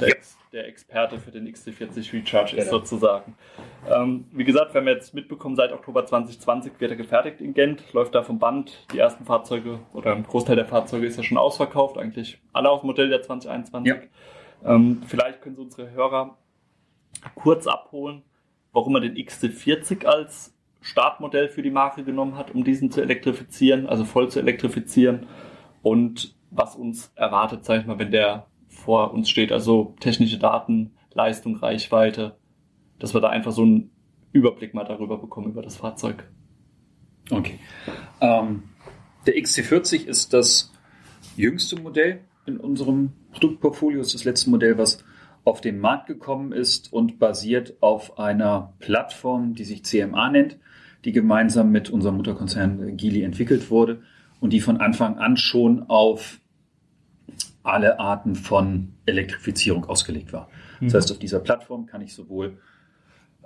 [0.00, 0.14] Der ja
[0.52, 2.78] der Experte für den XT40 Recharge ist genau.
[2.78, 3.34] sozusagen.
[3.90, 7.92] Ähm, wie gesagt, wir haben jetzt mitbekommen, seit Oktober 2020 wird er gefertigt in Gent,
[7.92, 8.86] läuft da vom Band.
[8.92, 12.80] Die ersten Fahrzeuge oder ein Großteil der Fahrzeuge ist ja schon ausverkauft, eigentlich alle auf
[12.80, 13.94] dem Modell der 2021.
[13.94, 14.74] Ja.
[14.74, 16.36] Ähm, vielleicht können Sie unsere Hörer
[17.34, 18.22] kurz abholen,
[18.72, 23.86] warum man den XT40 als Startmodell für die Marke genommen hat, um diesen zu elektrifizieren,
[23.86, 25.26] also voll zu elektrifizieren
[25.82, 28.46] und was uns erwartet, sag ich mal, wenn der
[28.82, 32.36] vor uns steht, also technische Daten, Leistung, Reichweite,
[32.98, 33.90] dass wir da einfach so einen
[34.32, 36.28] Überblick mal darüber bekommen, über das Fahrzeug.
[37.30, 37.58] Okay.
[38.20, 38.64] Ähm,
[39.26, 40.72] der XC40 ist das
[41.36, 45.04] jüngste Modell in unserem Produktportfolio, ist das letzte Modell, was
[45.44, 50.58] auf den Markt gekommen ist und basiert auf einer Plattform, die sich CMA nennt,
[51.04, 54.02] die gemeinsam mit unserem Mutterkonzern Geely entwickelt wurde
[54.40, 56.40] und die von Anfang an schon auf
[57.62, 60.48] alle Arten von Elektrifizierung ausgelegt war.
[60.80, 60.86] Mhm.
[60.86, 62.58] Das heißt, auf dieser Plattform kann ich sowohl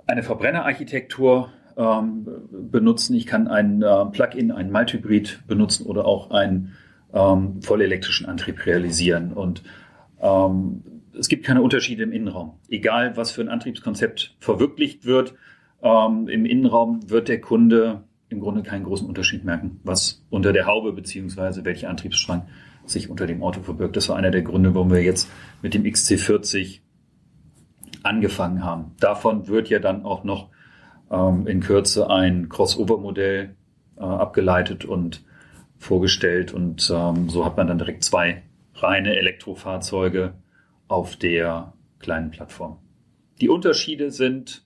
[0.05, 6.73] eine Verbrennerarchitektur ähm, benutzen, ich kann ein äh, Plug-in, ein Multihybrid benutzen oder auch einen
[7.13, 9.33] ähm, vollelektrischen Antrieb realisieren.
[9.33, 9.63] Und
[10.19, 10.83] ähm,
[11.17, 12.53] es gibt keine Unterschiede im Innenraum.
[12.69, 15.35] Egal, was für ein Antriebskonzept verwirklicht wird,
[15.83, 20.65] ähm, im Innenraum wird der Kunde im Grunde keinen großen Unterschied merken, was unter der
[20.65, 22.47] Haube beziehungsweise welcher Antriebsstrang
[22.89, 23.95] sich unter dem Auto verbirgt.
[23.95, 25.29] Das war einer der Gründe, warum wir jetzt
[25.61, 26.79] mit dem XC40
[28.03, 28.95] angefangen haben.
[28.99, 30.49] Davon wird ja dann auch noch
[31.11, 33.55] ähm, in Kürze ein Crossover-Modell
[33.97, 35.23] äh, abgeleitet und
[35.77, 36.53] vorgestellt.
[36.53, 38.43] Und ähm, so hat man dann direkt zwei
[38.75, 40.33] reine Elektrofahrzeuge
[40.87, 42.77] auf der kleinen Plattform.
[43.41, 44.63] Die Unterschiede sind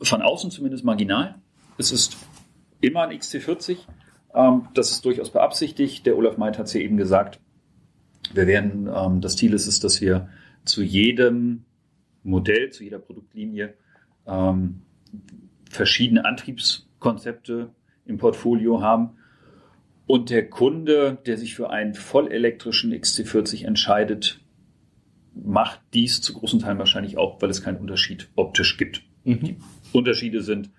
[0.00, 1.36] von außen zumindest marginal.
[1.78, 2.16] Es ist
[2.80, 3.78] immer ein XC40.
[4.34, 6.06] Ähm, das ist durchaus beabsichtigt.
[6.06, 7.40] Der Olaf Meid hat es ja eben gesagt.
[8.32, 10.28] Wir werden, ähm, das Ziel ist es, dass wir
[10.64, 11.64] zu jedem
[12.22, 13.74] Modell, zu jeder Produktlinie
[14.26, 14.82] ähm,
[15.70, 17.70] verschiedene Antriebskonzepte
[18.06, 19.10] im Portfolio haben.
[20.06, 24.40] Und der Kunde, der sich für einen vollelektrischen XC40 entscheidet,
[25.34, 29.02] macht dies zu großen Teilen wahrscheinlich auch, weil es keinen Unterschied optisch gibt.
[29.24, 29.40] Mhm.
[29.40, 29.56] Die
[29.92, 30.70] Unterschiede sind,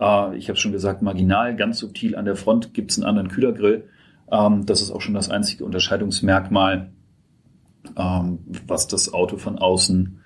[0.00, 3.28] äh, ich habe schon gesagt, marginal, ganz subtil an der Front gibt es einen anderen
[3.28, 3.88] Kühlergrill.
[4.30, 6.90] Ähm, das ist auch schon das einzige Unterscheidungsmerkmal,
[7.96, 10.20] ähm, was das Auto von außen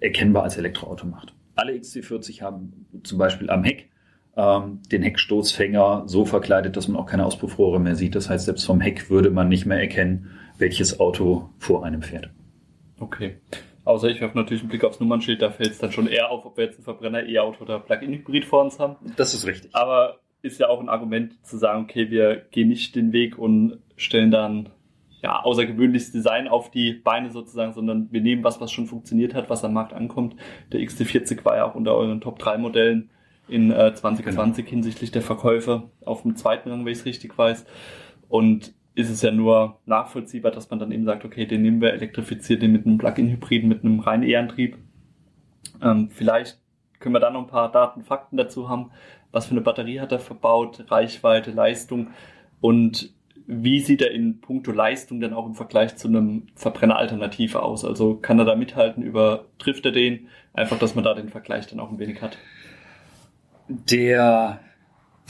[0.00, 1.34] erkennbar als Elektroauto macht.
[1.54, 3.90] Alle XC40 haben zum Beispiel am Heck
[4.36, 8.14] ähm, den Heckstoßfänger so verkleidet, dass man auch keine Auspuffrohre mehr sieht.
[8.14, 12.30] Das heißt, selbst vom Heck würde man nicht mehr erkennen, welches Auto vor einem fährt.
[12.98, 13.36] Okay.
[13.90, 16.46] Außer ich werfe natürlich einen Blick aufs Nummernschild, da fällt es dann schon eher auf,
[16.46, 18.96] ob wir jetzt einen Verbrenner, E-Auto oder Plug-in-Hybrid vor uns haben.
[19.16, 19.74] Das ist richtig.
[19.74, 23.78] Aber ist ja auch ein Argument zu sagen, okay, wir gehen nicht den Weg und
[23.96, 24.68] stellen dann
[25.22, 29.50] ja, außergewöhnliches Design auf die Beine sozusagen, sondern wir nehmen was, was schon funktioniert hat,
[29.50, 30.36] was am Markt ankommt.
[30.70, 33.10] Der XT40 war ja auch unter euren Top 3 Modellen
[33.48, 34.70] in äh, 2020 genau.
[34.70, 37.66] hinsichtlich der Verkäufe auf dem zweiten Rang, wenn ich es richtig weiß.
[38.28, 41.92] Und ist es ja nur nachvollziehbar, dass man dann eben sagt, okay, den nehmen wir,
[41.92, 44.76] elektrifiziert den mit einem Plug-in-Hybriden, mit einem reinen E-Antrieb.
[45.82, 46.58] Ähm, vielleicht
[46.98, 48.90] können wir da noch ein paar Daten, Fakten dazu haben.
[49.32, 52.08] Was für eine Batterie hat er verbaut, Reichweite, Leistung
[52.60, 53.14] und
[53.52, 57.84] wie sieht er in puncto Leistung denn auch im Vergleich zu einem Verbrenner-Alternative aus?
[57.84, 60.28] Also kann er da mithalten, übertrifft er den?
[60.52, 62.38] Einfach, dass man da den Vergleich dann auch ein wenig hat.
[63.68, 64.60] Der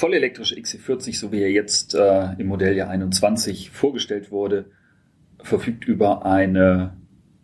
[0.00, 4.70] vollelektrische XC40, so wie er jetzt äh, im Modelljahr 21 vorgestellt wurde,
[5.42, 6.96] verfügt über eine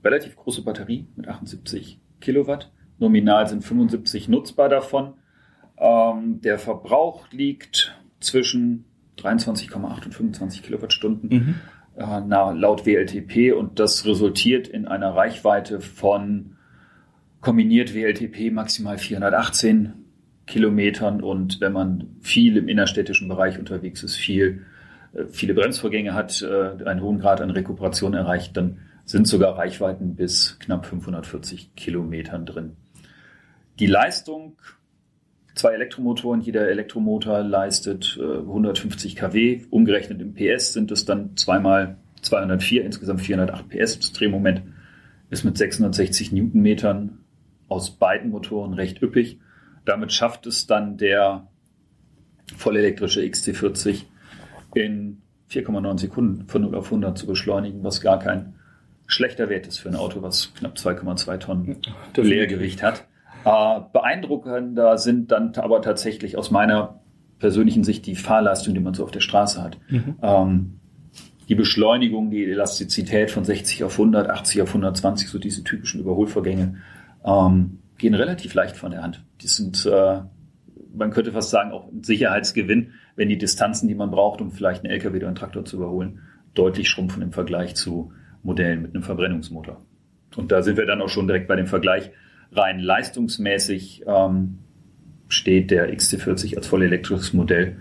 [0.03, 2.73] relativ große Batterie mit 78 Kilowatt.
[2.99, 5.15] Nominal sind 75 nutzbar davon.
[5.77, 8.87] Ähm, der Verbrauch liegt zwischen
[9.19, 11.55] 23,8 und 25 Kilowattstunden mhm.
[11.97, 16.57] äh, na, laut WLTP und das resultiert in einer Reichweite von
[17.43, 20.06] kombiniert WLTP maximal 418
[20.47, 24.63] Kilometern und wenn man viel im innerstädtischen Bereich unterwegs ist, viel,
[25.13, 30.15] äh, viele Bremsvorgänge hat, äh, einen hohen Grad an Rekuperation erreicht, dann sind sogar Reichweiten
[30.15, 32.73] bis knapp 540 Kilometern drin.
[33.79, 34.57] Die Leistung,
[35.55, 42.85] zwei Elektromotoren, jeder Elektromotor leistet 150 kW, umgerechnet im PS sind es dann zweimal 204,
[42.85, 43.99] insgesamt 408 PS.
[43.99, 44.63] Das Drehmoment
[45.31, 47.19] ist mit 660 Newtonmetern
[47.69, 49.39] aus beiden Motoren recht üppig.
[49.87, 51.47] Damit schafft es dann der
[52.57, 54.03] vollelektrische XC40
[54.75, 58.55] in 4,9 Sekunden von 0 auf 100 zu beschleunigen, was gar kein
[59.07, 61.79] schlechter Wert ist für ein Auto, was knapp 2,2 Tonnen
[62.17, 63.07] Leergewicht hat.
[63.45, 67.01] Äh, beeindruckender sind dann aber tatsächlich aus meiner
[67.39, 69.79] persönlichen Sicht die Fahrleistung, die man so auf der Straße hat.
[69.89, 70.17] Mhm.
[70.21, 70.81] Ähm,
[71.49, 76.79] die Beschleunigung, die Elastizität von 60 auf 100, 80 auf 120, so diese typischen Überholvorgänge,
[77.25, 79.25] ähm, gehen relativ leicht von der Hand.
[79.41, 80.21] Die sind, äh,
[80.95, 84.85] man könnte fast sagen, auch ein Sicherheitsgewinn, wenn die Distanzen, die man braucht, um vielleicht
[84.85, 86.21] einen LKW oder einen Traktor zu überholen,
[86.55, 89.81] deutlich schrumpfen im Vergleich zu Modellen mit einem Verbrennungsmotor.
[90.37, 92.11] Und da sind wir dann auch schon direkt bei dem Vergleich.
[92.53, 94.59] Rein leistungsmäßig ähm,
[95.29, 97.77] steht der XC40 als vollelektrisches Modell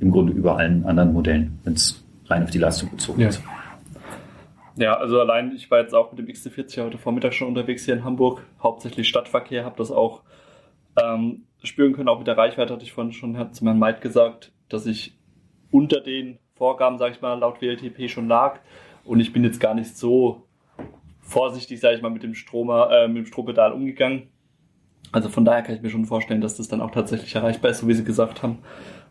[0.00, 3.28] im Grunde über allen anderen Modellen, wenn es rein auf die Leistung bezogen ja.
[3.28, 3.42] ist.
[4.78, 7.94] Ja, also allein, ich war jetzt auch mit dem XC40 heute Vormittag schon unterwegs hier
[7.94, 10.22] in Hamburg, hauptsächlich Stadtverkehr, habe das auch
[11.02, 14.52] ähm, spüren können, auch mit der Reichweite hatte ich vorhin schon zu Herrn Meid gesagt,
[14.68, 15.18] dass ich
[15.72, 18.60] unter den Vorgaben, sage ich mal, laut WLTP schon lag
[19.04, 20.44] und ich bin jetzt gar nicht so
[21.18, 24.28] vorsichtig, sage ich mal, mit dem Stromer, äh, mit dem Strompedal umgegangen.
[25.10, 27.78] Also von daher kann ich mir schon vorstellen, dass das dann auch tatsächlich erreichbar ist,
[27.78, 28.58] so wie Sie gesagt haben.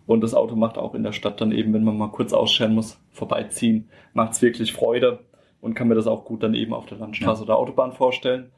[0.06, 2.74] Und das Auto macht auch in der Stadt dann eben, wenn man mal kurz ausscheren
[2.74, 5.27] muss, vorbeiziehen, macht es wirklich Freude
[5.62, 7.46] und kann mir das auch gut dann eben auf der Landstraße ja.
[7.46, 8.52] oder Autobahn vorstellen.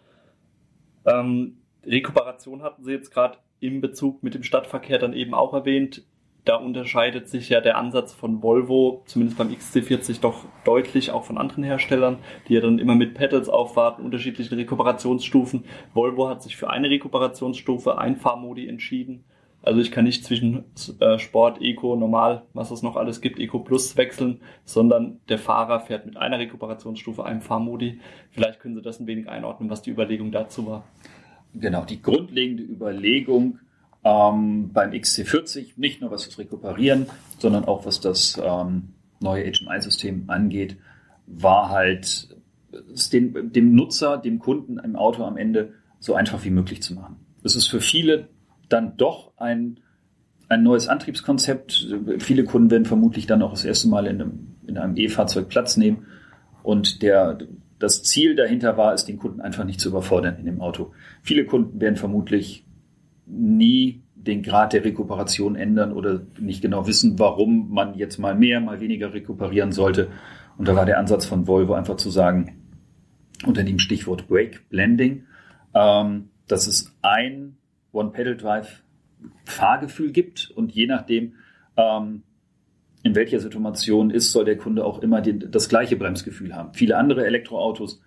[1.06, 6.06] Ähm, Rekuperation hatten Sie jetzt gerade im Bezug mit dem Stadtverkehr dann eben auch erwähnt.
[6.46, 11.38] Da unterscheidet sich ja der Ansatz von Volvo, zumindest beim XC40, doch deutlich auch von
[11.38, 15.66] anderen Herstellern, die ja dann immer mit Pedals aufwarten, unterschiedlichen Rekuperationsstufen.
[15.94, 19.26] Volvo hat sich für eine Rekuperationsstufe, ein Fahrmodi entschieden.
[19.62, 20.63] Also ich kann nicht zwischen
[21.00, 25.82] äh, Sport, Eco, Normal, was es noch alles gibt, Eco Plus wechseln, sondern der Fahrer
[25.82, 28.00] fährt mit einer Rekuperationsstufe, einem Fahrmodi.
[28.32, 30.86] Vielleicht können Sie das ein wenig einordnen, was die Überlegung dazu war.
[31.54, 33.60] Genau, die grundlegende Überlegung
[34.04, 40.26] ähm, beim XC40, nicht nur was das Rekuperieren, sondern auch was das ähm, neue HMI-System
[40.28, 40.78] angeht,
[41.28, 42.30] war halt
[42.93, 46.93] es dem, dem Nutzer, dem Kunden im Auto am Ende so einfach wie möglich zu
[46.93, 47.17] machen.
[47.43, 48.30] Es ist für viele
[48.69, 49.79] dann doch ein,
[50.47, 51.95] ein neues Antriebskonzept.
[52.19, 55.77] Viele Kunden werden vermutlich dann auch das erste Mal in einem, in einem E-Fahrzeug Platz
[55.77, 56.05] nehmen.
[56.63, 57.38] Und der,
[57.79, 60.91] das Ziel dahinter war es, den Kunden einfach nicht zu überfordern in dem Auto.
[61.21, 62.65] Viele Kunden werden vermutlich
[63.25, 68.60] nie den Grad der Rekuperation ändern oder nicht genau wissen, warum man jetzt mal mehr,
[68.60, 70.10] mal weniger rekuperieren sollte.
[70.58, 72.58] Und da war der Ansatz von Volvo einfach zu sagen,
[73.45, 75.23] unter dem Stichwort Brake Blending,
[75.73, 77.55] ähm, dass es ein
[77.91, 78.84] One-Pedal-Drive
[79.45, 81.34] Fahrgefühl gibt und je nachdem,
[81.78, 82.23] ähm,
[83.04, 86.73] in welcher Situation ist, soll der Kunde auch immer die, das gleiche Bremsgefühl haben.
[86.73, 88.02] Viele andere Elektroautos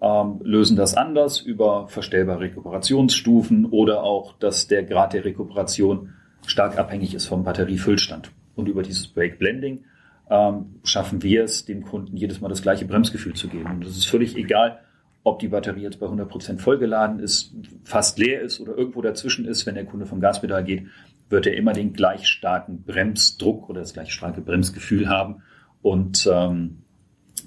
[0.00, 6.14] ähm, lösen das anders über verstellbare Rekuperationsstufen oder auch, dass der Grad der Rekuperation
[6.46, 8.30] stark abhängig ist vom Batteriefüllstand.
[8.54, 9.84] Und über dieses Brake Blending
[10.30, 13.70] ähm, schaffen wir es, dem Kunden jedes Mal das gleiche Bremsgefühl zu geben.
[13.70, 14.80] Und es ist völlig egal,
[15.24, 17.54] ob die Batterie jetzt bei 100% vollgeladen ist,
[17.84, 20.86] fast leer ist oder irgendwo dazwischen ist, wenn der Kunde vom Gaspedal geht,
[21.28, 25.42] wird er immer den gleich starken Bremsdruck oder das gleich starke Bremsgefühl haben.
[25.82, 26.78] Und ähm,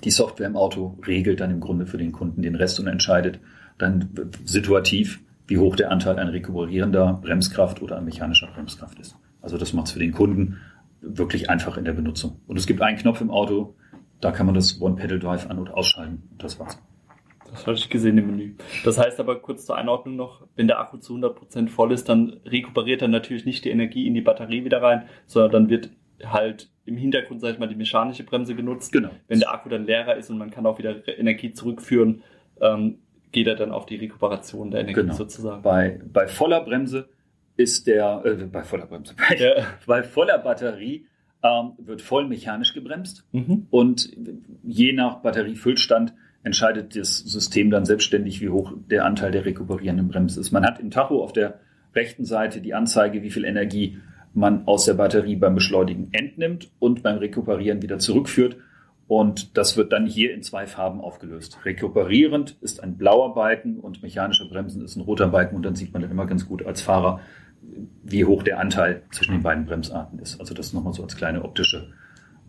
[0.04, 3.40] die Software im Auto regelt dann im Grunde für den Kunden den Rest und entscheidet
[3.78, 4.10] dann
[4.46, 9.16] situativ, wie hoch der Anteil an rekuperierender Bremskraft oder an mechanischer Bremskraft ist.
[9.42, 10.58] Also das macht es für den Kunden
[11.02, 12.40] wirklich einfach in der Benutzung.
[12.48, 13.76] Und es gibt einen Knopf im Auto,
[14.22, 16.22] da kann man das One-Pedal-Drive an- und ausschalten.
[16.38, 16.78] Das war's.
[17.52, 18.56] Das hatte ich gesehen im Menü.
[18.84, 22.40] Das heißt aber kurz zur Einordnung noch, wenn der Akku zu 100% voll ist, dann
[22.46, 25.90] rekuperiert er natürlich nicht die Energie in die Batterie wieder rein, sondern dann wird
[26.24, 28.92] halt im Hintergrund, sag ich mal, die mechanische Bremse genutzt.
[28.92, 29.10] Genau.
[29.28, 32.24] Wenn der Akku dann leerer ist und man kann auch wieder Energie zurückführen,
[32.60, 33.00] ähm,
[33.32, 35.14] geht er dann auf die Rekuperation der Energie genau.
[35.14, 35.62] sozusagen.
[35.62, 37.10] Bei, bei voller Bremse
[37.58, 39.66] ist der, äh, bei voller Bremse, bei, ja.
[39.86, 41.06] bei voller Batterie
[41.44, 43.68] ähm, wird voll mechanisch gebremst mhm.
[43.70, 44.12] und
[44.64, 50.40] je nach Batteriefüllstand entscheidet das System dann selbstständig, wie hoch der Anteil der rekuperierenden Bremse
[50.40, 50.52] ist.
[50.52, 51.60] Man hat im Tacho auf der
[51.94, 53.98] rechten Seite die Anzeige, wie viel Energie
[54.34, 58.58] man aus der Batterie beim Beschleunigen entnimmt und beim Rekuperieren wieder zurückführt.
[59.08, 61.66] Und das wird dann hier in zwei Farben aufgelöst.
[61.66, 65.58] Rekuperierend ist ein blauer Balken und mechanische Bremsen ist ein roter Balken.
[65.58, 67.20] Und dann sieht man dann immer ganz gut als Fahrer,
[68.04, 70.40] wie hoch der Anteil zwischen den beiden Bremsarten ist.
[70.40, 71.92] Also das nochmal so als kleine optische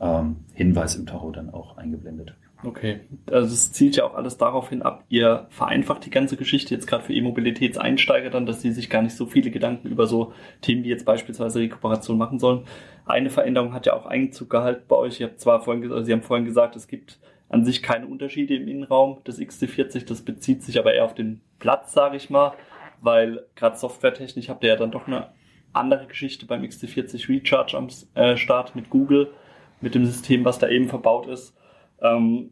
[0.01, 2.35] ähm, Hinweis im Tacho dann auch eingeblendet.
[2.65, 6.73] Okay, also es zielt ja auch alles darauf hin ab, ihr vereinfacht die ganze Geschichte
[6.73, 10.33] jetzt gerade für E-Mobilitätseinsteiger dann, dass sie sich gar nicht so viele Gedanken über so
[10.61, 12.65] Themen wie jetzt beispielsweise Rekuperation machen sollen.
[13.05, 15.19] Eine Veränderung hat ja auch Einzug gehalten bei euch.
[15.19, 18.55] Ihr habt zwar vorhin, also Sie haben vorhin gesagt, es gibt an sich keine Unterschiede
[18.55, 22.53] im Innenraum des XC40, das bezieht sich aber eher auf den Platz, sage ich mal,
[23.01, 25.29] weil gerade softwaretechnisch habt ihr ja dann doch eine
[25.73, 29.33] andere Geschichte beim XC40 Recharge am äh, Start mit Google,
[29.81, 31.55] mit dem System, was da eben verbaut ist.
[32.03, 32.51] Ähm,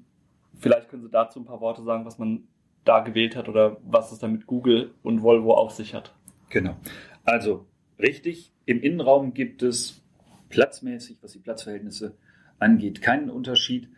[0.59, 2.45] vielleicht können Sie dazu ein paar Worte sagen, was man
[2.85, 6.15] da gewählt hat oder was es da mit Google und Volvo auf sich hat.
[6.49, 6.77] Genau.
[7.25, 7.67] Also
[7.99, 10.03] richtig, im Innenraum gibt es
[10.49, 12.15] platzmäßig, was die Platzverhältnisse
[12.59, 13.89] angeht, keinen Unterschied.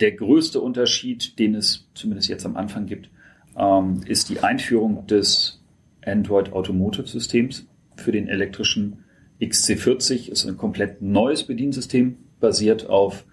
[0.00, 3.10] Der größte Unterschied, den es zumindest jetzt am Anfang gibt,
[3.58, 5.62] ähm, ist die Einführung des
[6.04, 9.04] Android Automotive Systems für den elektrischen
[9.40, 10.30] XC40.
[10.30, 13.24] Ist ein komplett neues Bediensystem, basiert auf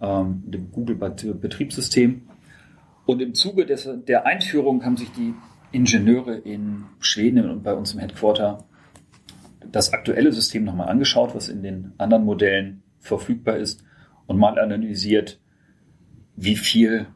[0.00, 2.22] ähm, dem Google-Betriebssystem.
[3.06, 5.34] Und im Zuge des, der Einführung haben sich die
[5.72, 8.64] Ingenieure in Schweden und bei uns im Headquarter
[9.70, 13.84] das aktuelle System nochmal angeschaut, was in den anderen Modellen verfügbar ist
[14.26, 15.40] und mal analysiert,
[16.36, 17.06] wie viel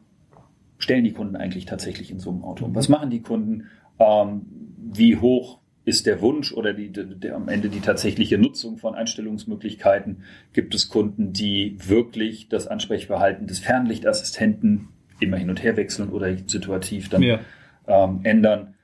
[0.78, 2.68] stellen die Kunden eigentlich tatsächlich in so einem Auto?
[2.72, 3.68] Was machen die Kunden?
[3.98, 4.42] Ähm,
[4.76, 10.24] wie hoch ist der Wunsch oder die, der, am Ende die tatsächliche Nutzung von Einstellungsmöglichkeiten?
[10.52, 14.88] Gibt es Kunden, die wirklich das Ansprechverhalten des Fernlichtassistenten
[15.20, 17.40] immer hin und her wechseln oder situativ dann ja.
[17.86, 18.74] ähm, ändern?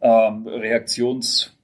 [0.00, 1.58] Ähm, Reaktionsanzeigen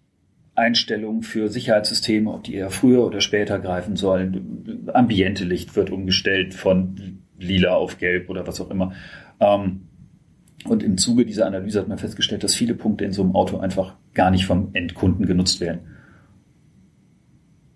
[0.54, 4.88] Einstellungen für Sicherheitssysteme, ob die eher früher oder später greifen sollen.
[4.92, 8.92] Ambiente Licht wird umgestellt von lila auf gelb oder was auch immer.
[9.40, 9.83] Ähm,
[10.66, 13.58] und im Zuge dieser Analyse hat man festgestellt, dass viele Punkte in so einem Auto
[13.58, 15.80] einfach gar nicht vom Endkunden genutzt werden.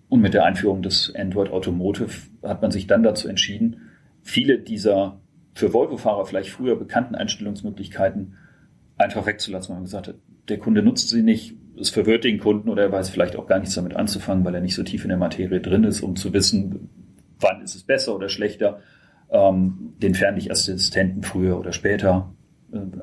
[0.07, 2.09] Und mit der Einführung des Android Automotive
[2.41, 3.81] hat man sich dann dazu entschieden,
[4.23, 5.21] viele dieser
[5.53, 8.35] für Volvo-Fahrer vielleicht früher bekannten Einstellungsmöglichkeiten
[8.97, 9.73] einfach wegzulassen.
[9.73, 10.13] Man hat gesagt,
[10.47, 13.59] der Kunde nutzt sie nicht, es verwirrt den Kunden oder er weiß vielleicht auch gar
[13.59, 16.33] nichts damit anzufangen, weil er nicht so tief in der Materie drin ist, um zu
[16.33, 16.89] wissen,
[17.39, 18.79] wann ist es besser oder schlechter,
[19.29, 22.33] ähm, den Fernlichtassistenten früher oder später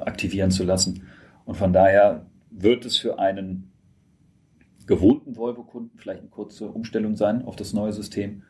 [0.01, 1.03] aktivieren zu lassen.
[1.45, 3.73] Und von daher wird es für einen
[4.87, 8.43] gewohnten Volvo-Kunden vielleicht eine kurze Umstellung sein auf das neue System.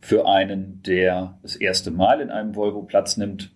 [0.00, 3.54] Für einen, der das erste Mal in einem Volvo Platz nimmt,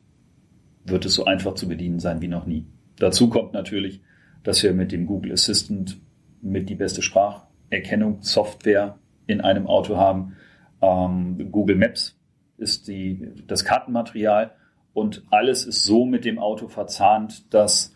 [0.84, 2.66] wird es so einfach zu bedienen sein wie noch nie.
[2.96, 4.00] Dazu kommt natürlich,
[4.42, 6.00] dass wir mit dem Google Assistant
[6.40, 10.36] mit die beste Spracherkennungssoftware in einem Auto haben.
[10.80, 12.18] Ähm, Google Maps
[12.56, 14.52] ist die, das Kartenmaterial
[14.98, 17.94] und alles ist so mit dem Auto verzahnt, dass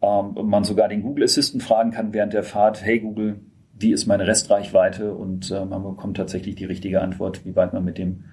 [0.00, 3.40] ähm, man sogar den Google Assistant fragen kann während der Fahrt, hey Google,
[3.74, 5.14] wie ist meine Restreichweite?
[5.14, 8.24] Und äh, man bekommt tatsächlich die richtige Antwort, wie weit man mit dem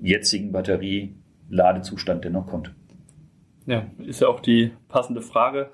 [0.00, 2.74] jetzigen Batterie-Ladezustand denn noch kommt.
[3.66, 5.70] Ja, ist ja auch die passende Frage.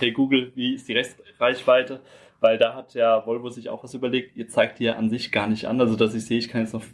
[0.00, 2.00] Hey Google, wie ist die Restreichweite?
[2.40, 4.36] Weil da hat ja Volvo sich auch was überlegt.
[4.36, 5.80] Ihr zeigt die ja an sich gar nicht an.
[5.80, 6.84] Also, dass ich sehe, ich kann jetzt noch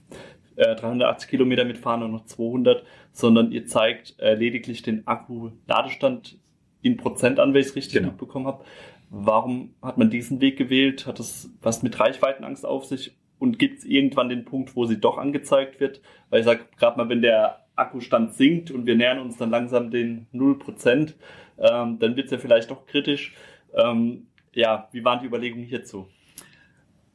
[0.57, 6.38] äh, 380 Kilometer mitfahren und noch 200, sondern ihr zeigt äh, lediglich den Akku-Ladestand
[6.83, 8.09] in Prozent an, wenn ich es richtig genau.
[8.09, 8.65] mitbekommen habe.
[9.11, 11.07] Warum hat man diesen Weg gewählt?
[11.07, 13.15] Hat es was mit Reichweitenangst auf sich?
[13.38, 16.01] Und gibt es irgendwann den Punkt, wo sie doch angezeigt wird?
[16.31, 19.91] Weil ich sage, gerade mal, wenn der Akkustand sinkt und wir nähern uns dann langsam
[19.91, 21.15] den 0%,
[21.59, 23.35] ähm, dann wird es ja vielleicht doch kritisch.
[23.75, 26.07] Ähm, ja, wie waren die Überlegungen hierzu?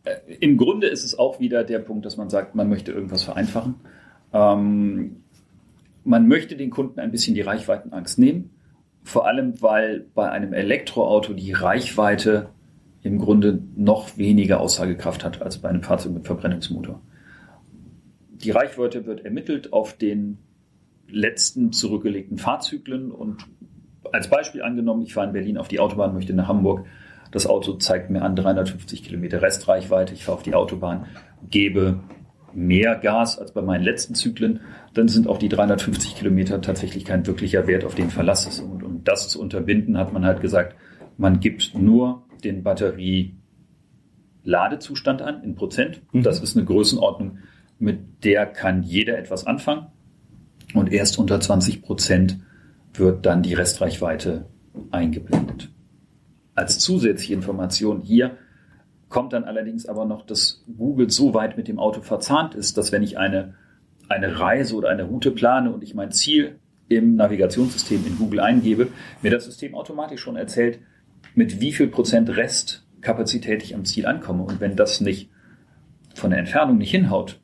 [0.08, 3.24] Äh, Im Grunde ist es auch wieder der Punkt, dass man sagt, man möchte irgendwas
[3.24, 3.76] vereinfachen.
[4.34, 5.24] Ähm,
[6.04, 8.52] man möchte den Kunden ein bisschen die Reichweitenangst nehmen.
[9.04, 12.50] Vor allem, weil bei einem Elektroauto die Reichweite
[13.04, 17.02] im Grunde noch weniger Aussagekraft hat als bei einem Fahrzeug mit Verbrennungsmotor.
[18.32, 20.40] Die Reichweite wird ermittelt auf den
[21.08, 23.46] letzten zurückgelegten Fahrzyklen und
[24.12, 26.86] als Beispiel angenommen, ich fahre in Berlin auf die Autobahn, möchte nach Hamburg.
[27.32, 30.14] Das Auto zeigt mir an 350 Kilometer Restreichweite.
[30.14, 31.06] Ich fahre auf die Autobahn,
[31.50, 32.00] gebe
[32.54, 34.62] mehr Gas als bei meinen letzten Zyklen,
[34.94, 38.62] dann sind auch die 350 Kilometer tatsächlich kein wirklicher Wert, auf den Verlass ist.
[38.62, 40.76] Und um das zu unterbinden, hat man halt gesagt,
[41.18, 46.02] man gibt nur den Batterie-Ladezustand an in Prozent.
[46.12, 46.24] Mhm.
[46.24, 47.38] Das ist eine Größenordnung,
[47.78, 49.86] mit der kann jeder etwas anfangen.
[50.74, 52.40] Und erst unter 20 Prozent
[52.94, 54.48] wird dann die Restreichweite
[54.92, 55.70] eingeblendet.
[56.58, 58.36] Als zusätzliche Information hier
[59.10, 62.92] kommt dann allerdings aber noch, dass Google so weit mit dem Auto verzahnt ist, dass
[62.92, 63.54] wenn ich eine,
[64.10, 66.58] eine Reise oder eine Route plane und ich mein Ziel
[66.90, 68.88] im Navigationssystem in Google eingebe,
[69.22, 70.80] mir das System automatisch schon erzählt,
[71.36, 74.42] mit wie viel Prozent Restkapazität ich am Ziel ankomme.
[74.42, 75.30] Und wenn das nicht
[76.16, 77.40] von der Entfernung nicht hinhaut,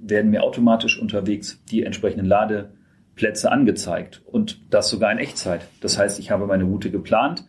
[0.00, 5.62] werden mir automatisch unterwegs die entsprechenden Ladeplätze angezeigt und das sogar in Echtzeit.
[5.80, 7.44] Das heißt, ich habe meine Route geplant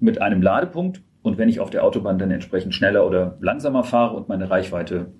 [0.00, 4.16] mit einem Ladepunkt und wenn ich auf der Autobahn dann entsprechend schneller oder langsamer fahre
[4.16, 5.12] und meine Reichweite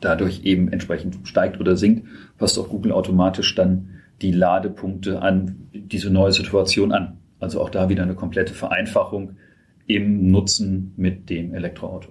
[0.00, 2.06] dadurch eben entsprechend steigt oder sinkt,
[2.38, 7.18] passt auch Google automatisch dann die Ladepunkte an diese neue Situation an.
[7.38, 9.36] Also auch da wieder eine komplette Vereinfachung
[9.86, 12.10] im Nutzen mit dem Elektroauto.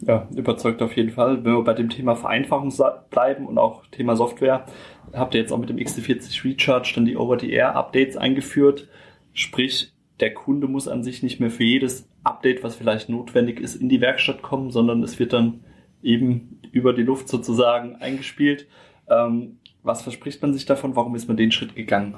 [0.00, 1.44] Ja, überzeugt auf jeden Fall.
[1.44, 2.72] Wenn wir bei dem Thema Vereinfachung
[3.10, 4.64] bleiben und auch Thema Software,
[5.12, 8.86] habt ihr jetzt auch mit dem XT40 Recharge dann die Over-the-Air-Updates eingeführt.
[9.32, 13.76] Sprich, der Kunde muss an sich nicht mehr für jedes Update, was vielleicht notwendig ist,
[13.76, 15.60] in die Werkstatt kommen, sondern es wird dann
[16.02, 18.66] eben über die Luft sozusagen eingespielt.
[19.08, 20.96] Ähm, was verspricht man sich davon?
[20.96, 22.16] Warum ist man den Schritt gegangen?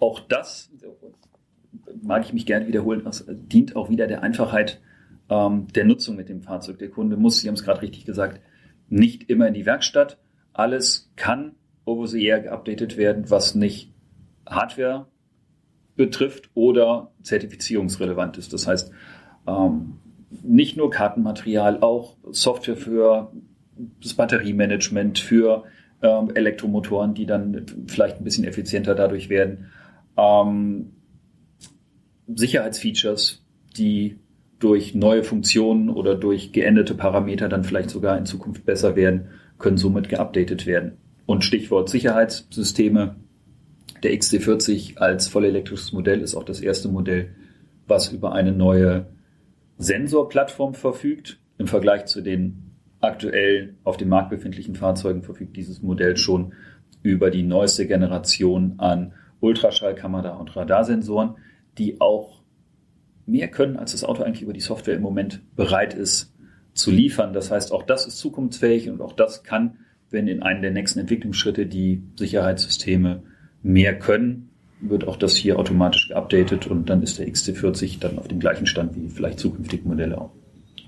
[0.00, 0.70] Auch das
[2.02, 3.02] mag ich mich gerne wiederholen.
[3.04, 4.80] Das dient auch wieder der Einfachheit
[5.30, 6.78] ähm, der Nutzung mit dem Fahrzeug.
[6.78, 8.40] Der Kunde muss, Sie haben es gerade richtig gesagt,
[8.88, 10.18] nicht immer in die Werkstatt.
[10.52, 11.54] Alles kann
[11.84, 13.92] over the air geupdatet werden, was nicht
[14.46, 15.06] Hardware
[15.98, 18.54] betrifft oder zertifizierungsrelevant ist.
[18.54, 18.90] Das heißt,
[19.46, 19.98] ähm,
[20.42, 23.32] nicht nur Kartenmaterial, auch Software für
[24.02, 25.64] das Batteriemanagement, für
[26.02, 29.66] ähm, Elektromotoren, die dann vielleicht ein bisschen effizienter dadurch werden.
[30.16, 30.92] Ähm,
[32.26, 33.44] Sicherheitsfeatures,
[33.76, 34.18] die
[34.58, 39.28] durch neue Funktionen oder durch geänderte Parameter dann vielleicht sogar in Zukunft besser werden,
[39.58, 40.98] können somit geupdatet werden.
[41.26, 43.16] Und Stichwort Sicherheitssysteme,
[44.02, 47.34] der XT40 als vollelektrisches Modell ist auch das erste Modell,
[47.86, 49.06] was über eine neue
[49.78, 51.40] Sensorplattform verfügt.
[51.58, 56.52] Im Vergleich zu den aktuell auf dem Markt befindlichen Fahrzeugen verfügt dieses Modell schon
[57.02, 61.36] über die neueste Generation an Ultraschallkamera und Radarsensoren,
[61.78, 62.42] die auch
[63.26, 66.34] mehr können, als das Auto eigentlich über die Software im Moment bereit ist
[66.74, 67.32] zu liefern.
[67.32, 69.78] Das heißt, auch das ist zukunftsfähig und auch das kann,
[70.10, 73.22] wenn in einem der nächsten Entwicklungsschritte die Sicherheitssysteme
[73.68, 74.48] mehr können,
[74.80, 78.66] wird auch das hier automatisch geupdatet und dann ist der XT40 dann auf dem gleichen
[78.66, 80.30] Stand wie vielleicht zukünftige Modelle auch.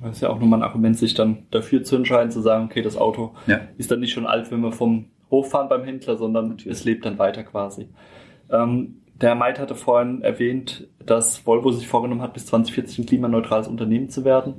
[0.03, 2.81] Das ist ja auch nochmal ein Argument, sich dann dafür zu entscheiden, zu sagen, okay,
[2.81, 3.61] das Auto ja.
[3.77, 7.05] ist dann nicht schon alt, wenn wir vom Hof fahren beim Händler, sondern es lebt
[7.05, 7.89] dann weiter quasi.
[8.51, 13.69] Ähm, der Maid hatte vorhin erwähnt, dass Volvo sich vorgenommen hat, bis 2040 ein klimaneutrales
[13.69, 14.55] Unternehmen zu werden.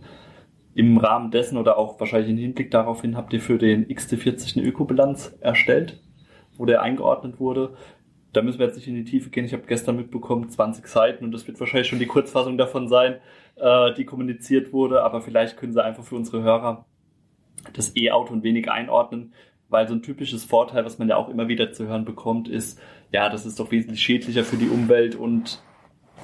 [0.76, 4.68] Im Rahmen dessen oder auch wahrscheinlich im Hinblick daraufhin habt ihr für den XT40 eine
[4.68, 6.00] Ökobilanz erstellt,
[6.58, 7.72] wo der eingeordnet wurde
[8.34, 9.46] da müssen wir jetzt nicht in die Tiefe gehen.
[9.46, 13.18] Ich habe gestern mitbekommen, 20 Seiten und das wird wahrscheinlich schon die Kurzfassung davon sein,
[13.58, 15.04] äh, die kommuniziert wurde.
[15.04, 16.86] Aber vielleicht können Sie einfach für unsere Hörer
[17.74, 19.34] das E-Auto ein wenig einordnen,
[19.70, 22.80] weil so ein typisches Vorteil, was man ja auch immer wieder zu hören bekommt, ist,
[23.12, 25.62] ja, das ist doch wesentlich schädlicher für die Umwelt und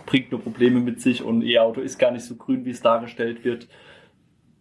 [0.06, 3.44] bringt nur Probleme mit sich und E-Auto ist gar nicht so grün, wie es dargestellt
[3.44, 3.68] wird.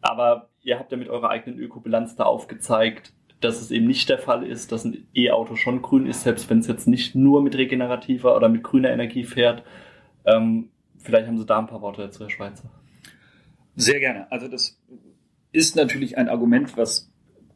[0.00, 4.18] Aber ihr habt ja mit eurer eigenen Ökobilanz da aufgezeigt, dass es eben nicht der
[4.18, 7.56] Fall ist, dass ein E-Auto schon grün ist, selbst wenn es jetzt nicht nur mit
[7.56, 9.62] regenerativer oder mit grüner Energie fährt.
[10.24, 12.70] Ähm, vielleicht haben Sie da ein paar Worte dazu, Herr Schweizer.
[13.76, 14.30] Sehr gerne.
[14.32, 14.80] Also das
[15.52, 17.12] ist natürlich ein Argument, was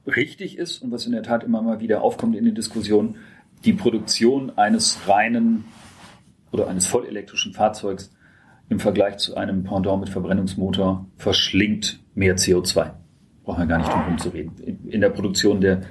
[0.06, 3.16] richtig ist und was in der Tat immer mal wieder aufkommt in den Diskussionen.
[3.64, 5.64] Die Produktion eines reinen
[6.52, 8.14] oder eines vollelektrischen Fahrzeugs
[8.68, 12.99] im Vergleich zu einem Pendant mit Verbrennungsmotor verschlingt mehr CO2
[13.50, 14.88] brauchen wir gar nicht drum herum zu reden.
[14.88, 15.82] In der Produktion der,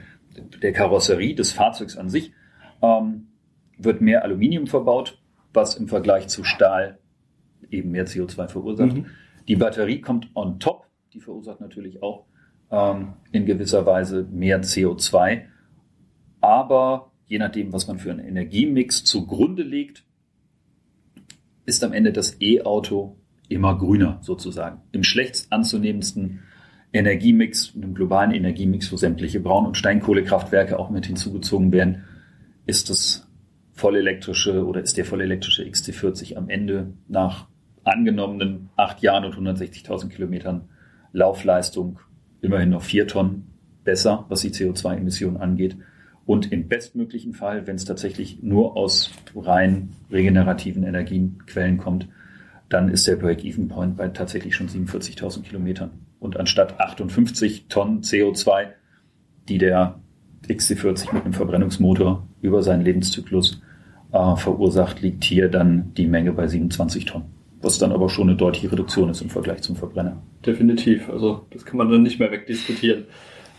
[0.61, 2.31] der Karosserie, des Fahrzeugs an sich,
[2.81, 3.27] ähm,
[3.77, 5.21] wird mehr Aluminium verbaut,
[5.53, 6.99] was im Vergleich zu Stahl
[7.69, 8.93] eben mehr CO2 verursacht.
[8.93, 9.07] Mhm.
[9.49, 12.27] Die Batterie kommt on top, die verursacht natürlich auch
[12.71, 15.41] ähm, in gewisser Weise mehr CO2.
[16.39, 20.05] Aber je nachdem, was man für einen Energiemix zugrunde legt,
[21.65, 23.17] ist am Ende das E-Auto
[23.49, 24.81] immer grüner sozusagen.
[24.93, 26.43] Im schlechtst anzunehmendsten
[26.91, 32.03] Energiemix, einem globalen Energiemix, wo sämtliche Braun- und Steinkohlekraftwerke auch mit hinzugezogen werden,
[32.65, 33.27] ist das
[33.73, 37.47] vollelektrische oder ist der vollelektrische XT40 am Ende nach
[37.83, 40.69] angenommenen acht Jahren und 160.000 Kilometern
[41.13, 41.99] Laufleistung
[42.41, 43.51] immerhin noch vier Tonnen
[43.83, 45.77] besser, was die CO2-Emissionen angeht.
[46.25, 52.07] Und im bestmöglichen Fall, wenn es tatsächlich nur aus rein regenerativen Energienquellen kommt,
[52.67, 55.91] dann ist der Break-Even-Point bei tatsächlich schon 47.000 Kilometern.
[56.19, 58.67] Und anstatt 58 Tonnen CO2,
[59.47, 59.99] die der
[60.47, 63.61] XC40 mit einem Verbrennungsmotor über seinen Lebenszyklus
[64.11, 67.25] äh, verursacht, liegt hier dann die Menge bei 27 Tonnen.
[67.61, 70.21] Was dann aber schon eine deutliche Reduktion ist im Vergleich zum Verbrenner.
[70.45, 71.09] Definitiv.
[71.09, 73.05] Also das kann man dann nicht mehr wegdiskutieren.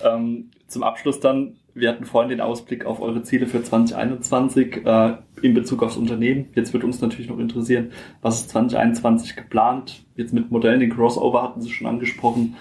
[0.02, 5.16] Ähm, zum Abschluss dann, wir hatten vorhin den Ausblick auf eure Ziele für 2021 äh,
[5.42, 6.48] in Bezug aufs Unternehmen.
[6.54, 7.90] Jetzt wird uns natürlich noch interessieren,
[8.22, 10.04] was ist 2021 geplant?
[10.16, 12.56] Jetzt mit Modellen, den Crossover hatten Sie schon angesprochen.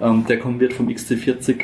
[0.00, 1.62] Ähm, der kommen wird vom XC40.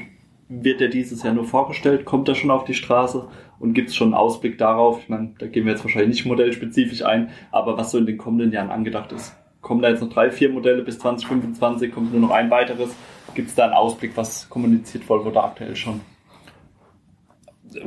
[0.49, 2.05] Wird der dieses Jahr nur vorgestellt?
[2.05, 3.29] Kommt er schon auf die Straße?
[3.59, 5.01] Und gibt es schon einen Ausblick darauf?
[5.03, 8.19] Ich meine, da gehen wir jetzt wahrscheinlich nicht modellspezifisch ein, aber was so in den
[8.19, 9.37] kommenden Jahren angedacht ist.
[9.61, 11.93] Kommen da jetzt noch drei, vier Modelle bis 2025?
[11.93, 12.91] Kommt nur noch ein weiteres?
[13.35, 14.13] Gibt es da einen Ausblick?
[14.17, 16.01] Was kommuniziert Volvo da aktuell schon?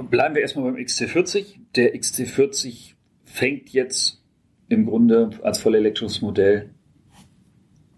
[0.10, 1.60] Bleiben wir erstmal beim XC40.
[1.76, 2.94] Der XC40
[3.26, 4.22] fängt jetzt
[4.70, 6.70] im Grunde als vollelektrisches Modell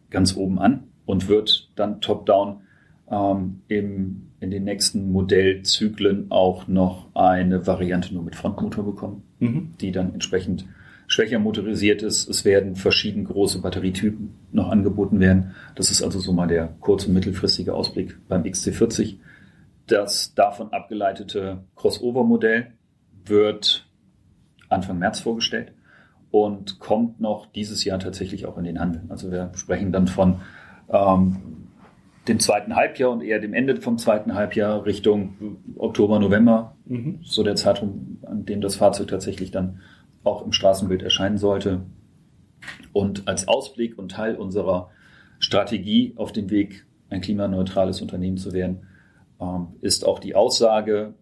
[0.09, 2.61] ganz oben an und wird dann top-down
[3.09, 9.73] ähm, im, in den nächsten Modellzyklen auch noch eine Variante nur mit Frontmotor bekommen, mhm.
[9.79, 10.65] die dann entsprechend
[11.07, 12.27] schwächer motorisiert ist.
[12.27, 15.51] Es werden verschiedene große Batterietypen noch angeboten werden.
[15.75, 19.17] Das ist also so mal der kurz- und mittelfristige Ausblick beim XC40.
[19.87, 22.73] Das davon abgeleitete Crossover-Modell
[23.25, 23.87] wird
[24.69, 25.73] Anfang März vorgestellt
[26.31, 29.03] und kommt noch dieses Jahr tatsächlich auch in den Handel.
[29.09, 30.41] Also wir sprechen dann von
[30.89, 31.37] ähm,
[32.27, 37.19] dem zweiten Halbjahr und eher dem Ende vom zweiten Halbjahr Richtung Oktober, November, mhm.
[37.23, 39.81] so der Zeitraum, an dem das Fahrzeug tatsächlich dann
[40.23, 41.81] auch im Straßenbild erscheinen sollte.
[42.93, 44.89] Und als Ausblick und Teil unserer
[45.39, 48.87] Strategie auf dem Weg, ein klimaneutrales Unternehmen zu werden,
[49.81, 51.13] ist auch die Aussage,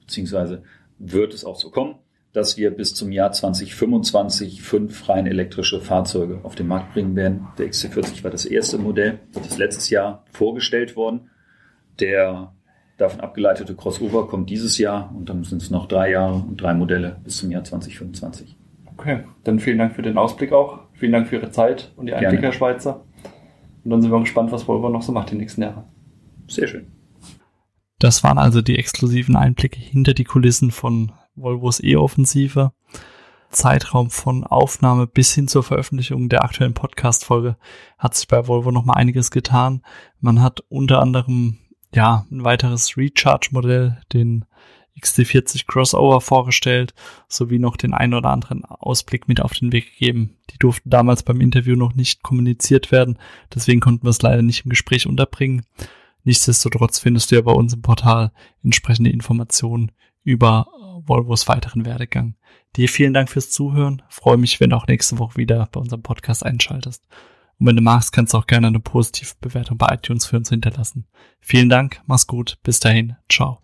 [0.00, 0.62] beziehungsweise
[0.98, 1.96] wird es auch so kommen,
[2.32, 7.48] dass wir bis zum Jahr 2025 fünf rein elektrische Fahrzeuge auf den Markt bringen werden.
[7.58, 11.30] Der XC40 war das erste Modell, das ist letztes Jahr vorgestellt worden.
[12.00, 12.52] Der
[12.96, 16.74] davon abgeleitete Crossover kommt dieses Jahr und dann sind es noch drei Jahre und drei
[16.74, 18.56] Modelle bis zum Jahr 2025.
[18.96, 20.80] Okay, dann vielen Dank für den Ausblick auch.
[20.92, 23.04] Vielen Dank für Ihre Zeit und die Einblicke, Herr Schweizer.
[23.84, 25.84] Und dann sind wir gespannt, was Volvo noch so macht die nächsten Jahre.
[26.48, 26.86] Sehr schön.
[28.04, 32.72] Das waren also die exklusiven Einblicke hinter die Kulissen von Volvos E-Offensive.
[33.48, 37.56] Zeitraum von Aufnahme bis hin zur Veröffentlichung der aktuellen Podcast-Folge
[37.96, 39.80] hat sich bei Volvo noch mal einiges getan.
[40.20, 41.56] Man hat unter anderem
[41.94, 44.44] ja ein weiteres Recharge-Modell, den
[45.00, 46.92] XT40 Crossover vorgestellt,
[47.26, 50.36] sowie noch den einen oder anderen Ausblick mit auf den Weg gegeben.
[50.50, 53.18] Die durften damals beim Interview noch nicht kommuniziert werden,
[53.54, 55.62] deswegen konnten wir es leider nicht im Gespräch unterbringen.
[56.24, 59.92] Nichtsdestotrotz findest du ja bei uns im Portal entsprechende Informationen
[60.24, 60.66] über
[61.06, 62.34] Volvos weiteren Werdegang.
[62.76, 64.02] Dir vielen Dank fürs Zuhören.
[64.08, 67.06] Freue mich, wenn du auch nächste Woche wieder bei unserem Podcast einschaltest.
[67.58, 70.48] Und wenn du magst, kannst du auch gerne eine positive Bewertung bei iTunes für uns
[70.48, 71.06] hinterlassen.
[71.40, 73.60] Vielen Dank, mach's gut, bis dahin, ciao.